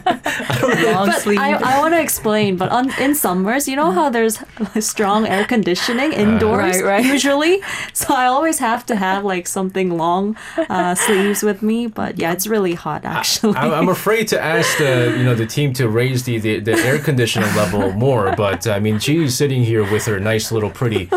Long 1.00 1.08
But 1.08 1.20
sleeve. 1.22 1.38
I, 1.38 1.52
I 1.54 1.78
want 1.80 1.94
to 1.94 2.00
explain, 2.00 2.56
but 2.56 2.68
on, 2.70 2.90
in 3.00 3.14
summers, 3.14 3.66
you 3.68 3.76
know 3.76 3.90
how 3.90 4.10
there's 4.10 4.36
strong 4.92 5.26
air 5.26 5.44
conditioning 5.44 6.12
indoors 6.12 6.76
Right, 6.82 6.84
right. 6.84 7.04
usually? 7.04 7.60
So 7.92 8.14
I 8.14 8.26
always 8.26 8.58
have 8.58 8.84
to 8.86 8.94
have 8.96 9.24
like 9.24 9.46
something 9.46 9.88
long 9.96 10.36
uh, 10.56 10.94
sleeves 10.94 11.42
with 11.42 11.62
me, 11.62 11.86
but 11.86 12.18
yeah, 12.18 12.32
it's 12.32 12.46
really 12.46 12.74
hot 12.74 13.04
actually. 13.04 13.56
I'm, 13.56 13.72
I'm 13.72 13.88
afraid 13.88 14.28
to 14.28 14.38
ask 14.40 14.68
the 14.78 15.14
you 15.18 15.24
know 15.24 15.34
the 15.34 15.46
team 15.46 15.72
to 15.80 15.88
raise 15.88 16.24
the, 16.24 16.38
the, 16.38 16.60
the 16.60 16.76
air 16.88 16.98
conditioner 16.98 17.46
level 17.56 17.92
more, 17.92 18.34
but 18.36 18.66
I 18.66 18.78
mean, 18.80 18.98
she's 18.98 19.34
sitting 19.34 19.62
here 19.64 19.82
with 19.92 20.04
her 20.06 20.18
nice 20.20 20.52
little 20.52 20.70
pretty 20.70 21.08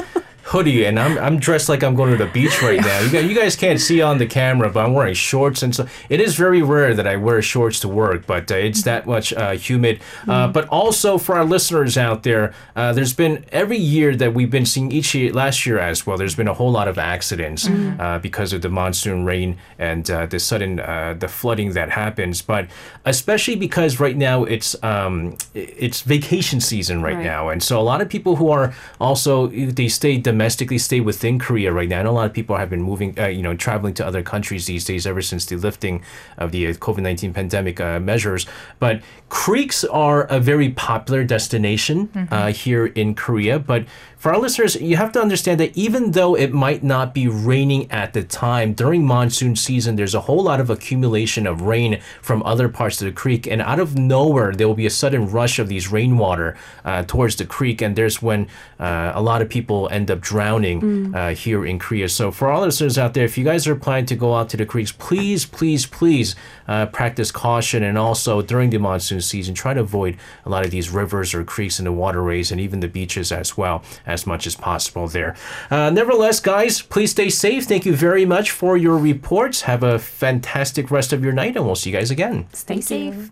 hoodie, 0.53 0.85
and 0.85 0.99
I'm, 0.99 1.17
I'm 1.17 1.39
dressed 1.39 1.67
like 1.67 1.83
I'm 1.83 1.95
going 1.95 2.11
to 2.15 2.17
the 2.25 2.31
beach 2.31 2.61
right 2.61 2.79
now. 2.79 2.99
You 2.99 3.09
guys, 3.09 3.25
you 3.29 3.35
guys 3.35 3.55
can't 3.55 3.81
see 3.81 4.01
on 4.03 4.19
the 4.19 4.27
camera, 4.27 4.69
but 4.69 4.85
I'm 4.85 4.93
wearing 4.93 5.15
shorts, 5.15 5.63
and 5.63 5.73
so 5.75 5.87
it 6.09 6.19
is 6.21 6.35
very 6.35 6.61
rare 6.61 6.93
that 6.93 7.07
I 7.07 7.15
wear 7.17 7.41
shorts 7.41 7.79
to 7.81 7.87
work, 7.87 8.27
but 8.27 8.51
uh, 8.51 8.55
it's 8.55 8.83
that 8.83 9.07
much 9.07 9.33
uh, 9.33 9.51
humid. 9.53 9.99
Uh, 10.27 10.47
but 10.47 10.67
also 10.69 11.17
for 11.17 11.35
our 11.35 11.43
listeners 11.45 11.97
out 11.97 12.21
there, 12.23 12.53
uh, 12.75 12.93
there's 12.93 13.13
been 13.13 13.43
every 13.51 13.77
year 13.77 14.15
that 14.15 14.33
we've 14.35 14.51
been 14.51 14.65
seeing 14.65 14.91
each 14.91 15.15
year, 15.15 15.33
last 15.33 15.65
year 15.65 15.79
as 15.79 16.05
well. 16.05 16.17
There's 16.17 16.35
been 16.35 16.47
a 16.47 16.53
whole 16.53 16.71
lot 16.71 16.87
of 16.87 16.97
accidents 16.99 17.67
uh, 17.67 18.19
because 18.21 18.53
of 18.53 18.61
the 18.61 18.69
monsoon 18.69 19.25
rain 19.25 19.57
and 19.79 20.09
uh, 20.11 20.27
the 20.27 20.39
sudden 20.39 20.79
uh, 20.79 21.15
the 21.17 21.27
flooding 21.27 21.73
that 21.73 21.89
happens. 21.89 22.41
But 22.43 22.67
especially 23.05 23.55
because 23.55 23.99
right 23.99 24.15
now 24.15 24.43
it's 24.43 24.75
um, 24.83 25.35
it's 25.55 26.01
vacation 26.01 26.61
season 26.61 27.01
right, 27.01 27.15
Right. 27.15 27.23
now, 27.25 27.49
and 27.49 27.61
so 27.61 27.79
a 27.79 27.85
lot 27.91 28.01
of 28.01 28.07
people 28.09 28.35
who 28.37 28.49
are 28.49 28.73
also 28.99 29.47
they 29.47 29.87
stay 29.87 30.17
domestically, 30.43 30.77
stay 30.77 30.99
within 30.99 31.39
Korea 31.39 31.71
right 31.71 31.87
now. 31.87 31.99
And 31.99 32.07
a 32.07 32.11
lot 32.11 32.25
of 32.25 32.33
people 32.33 32.57
have 32.57 32.69
been 32.69 32.81
moving, 32.81 33.17
uh, 33.17 33.27
you 33.27 33.41
know, 33.41 33.55
traveling 33.55 33.93
to 33.93 34.05
other 34.05 34.21
countries 34.21 34.65
these 34.65 34.83
days 34.83 35.07
ever 35.07 35.21
since 35.21 35.45
the 35.45 35.55
lifting 35.55 36.03
of 36.37 36.51
the 36.51 36.67
uh, 36.67 36.73
COVID 36.73 37.01
nineteen 37.01 37.33
pandemic 37.33 37.79
uh, 37.79 38.01
measures. 38.01 38.45
But 38.77 39.01
creeks 39.29 39.85
are 39.85 40.25
a 40.25 40.41
very 40.41 40.69
popular 40.69 41.23
destination 41.23 42.09
uh, 42.29 42.51
here 42.51 42.87
in 42.87 43.15
Korea, 43.15 43.57
but 43.57 43.85
for 44.17 44.33
our 44.33 44.39
listeners, 44.39 44.75
you 44.75 44.95
have 44.95 45.11
to 45.13 45.21
understand 45.21 45.59
that 45.59 45.75
even 45.75 46.11
though 46.11 46.33
it 46.33 46.53
might 46.53 46.81
not 46.81 47.13
be 47.13 47.27
raining 47.27 47.91
at 47.91 48.13
the 48.13 48.23
time 48.23 48.73
during 48.73 49.05
monsoon 49.05 49.55
season, 49.55 49.97
there's 49.97 50.15
a 50.15 50.21
whole 50.21 50.43
lot 50.43 50.61
of 50.61 50.69
accumulation 50.69 51.45
of 51.45 51.61
rain 51.61 51.99
from 52.21 52.41
other 52.43 52.69
parts 52.69 53.01
of 53.01 53.05
the 53.05 53.11
creek, 53.11 53.47
and 53.47 53.61
out 53.61 53.79
of 53.79 53.97
nowhere 53.97 54.53
there 54.53 54.67
will 54.67 54.75
be 54.75 54.85
a 54.85 54.97
sudden 55.03 55.29
rush 55.29 55.59
of 55.59 55.67
these 55.67 55.91
rainwater 55.91 56.55
uh, 56.85 57.03
towards 57.03 57.35
the 57.35 57.45
creek, 57.45 57.81
and 57.81 57.95
there's 57.95 58.21
when 58.21 58.47
uh, 58.79 59.11
a 59.13 59.21
lot 59.21 59.41
of 59.41 59.49
people 59.49 59.89
end 59.91 60.09
up 60.09 60.21
drowning 60.23 61.13
uh, 61.13 61.35
here 61.35 61.65
in 61.65 61.77
Korea. 61.77 62.09
So 62.09 62.31
for 62.31 62.49
all 62.49 62.61
listeners 62.61 62.97
out 62.97 63.13
there, 63.13 63.25
if 63.25 63.37
you 63.37 63.43
guys 63.43 63.67
are 63.67 63.75
planning 63.75 64.05
to 64.07 64.15
go 64.15 64.33
out 64.33 64.49
to 64.49 64.57
the 64.57 64.65
creeks, 64.65 64.91
please, 64.91 65.45
please, 65.45 65.85
please 65.85 66.35
uh, 66.67 66.87
practice 66.87 67.31
caution 67.31 67.83
and 67.83 67.97
also 67.97 68.41
during 68.41 68.69
the 68.69 68.79
monsoon 68.79 69.21
season, 69.21 69.53
try 69.53 69.73
to 69.73 69.81
avoid 69.81 70.17
a 70.45 70.49
lot 70.49 70.65
of 70.65 70.71
these 70.71 70.89
rivers 70.89 71.33
or 71.33 71.43
creeks 71.43 71.77
and 71.79 71.85
the 71.85 71.91
waterways 71.91 72.51
and 72.51 72.59
even 72.59 72.79
the 72.79 72.87
beaches 72.87 73.31
as 73.31 73.57
well 73.57 73.83
as 74.05 74.25
much 74.25 74.47
as 74.47 74.55
possible 74.55 75.07
there. 75.07 75.35
Uh, 75.69 75.89
nevertheless, 75.89 76.39
guys, 76.39 76.81
please 76.81 77.11
stay 77.11 77.29
safe. 77.29 77.65
Thank 77.65 77.85
you 77.85 77.95
very 77.95 78.25
much 78.25 78.51
for 78.51 78.77
your 78.77 78.97
reports. 78.97 79.61
Have 79.61 79.83
a 79.83 79.99
fantastic 79.99 80.89
rest 80.89 81.13
of 81.13 81.23
your 81.23 81.33
night 81.33 81.55
and 81.55 81.65
we'll 81.65 81.75
see 81.75 81.91
you 81.91 81.97
guys 81.97 82.11
again. 82.11 82.47
Stay 82.53 82.81
safe. 82.81 83.31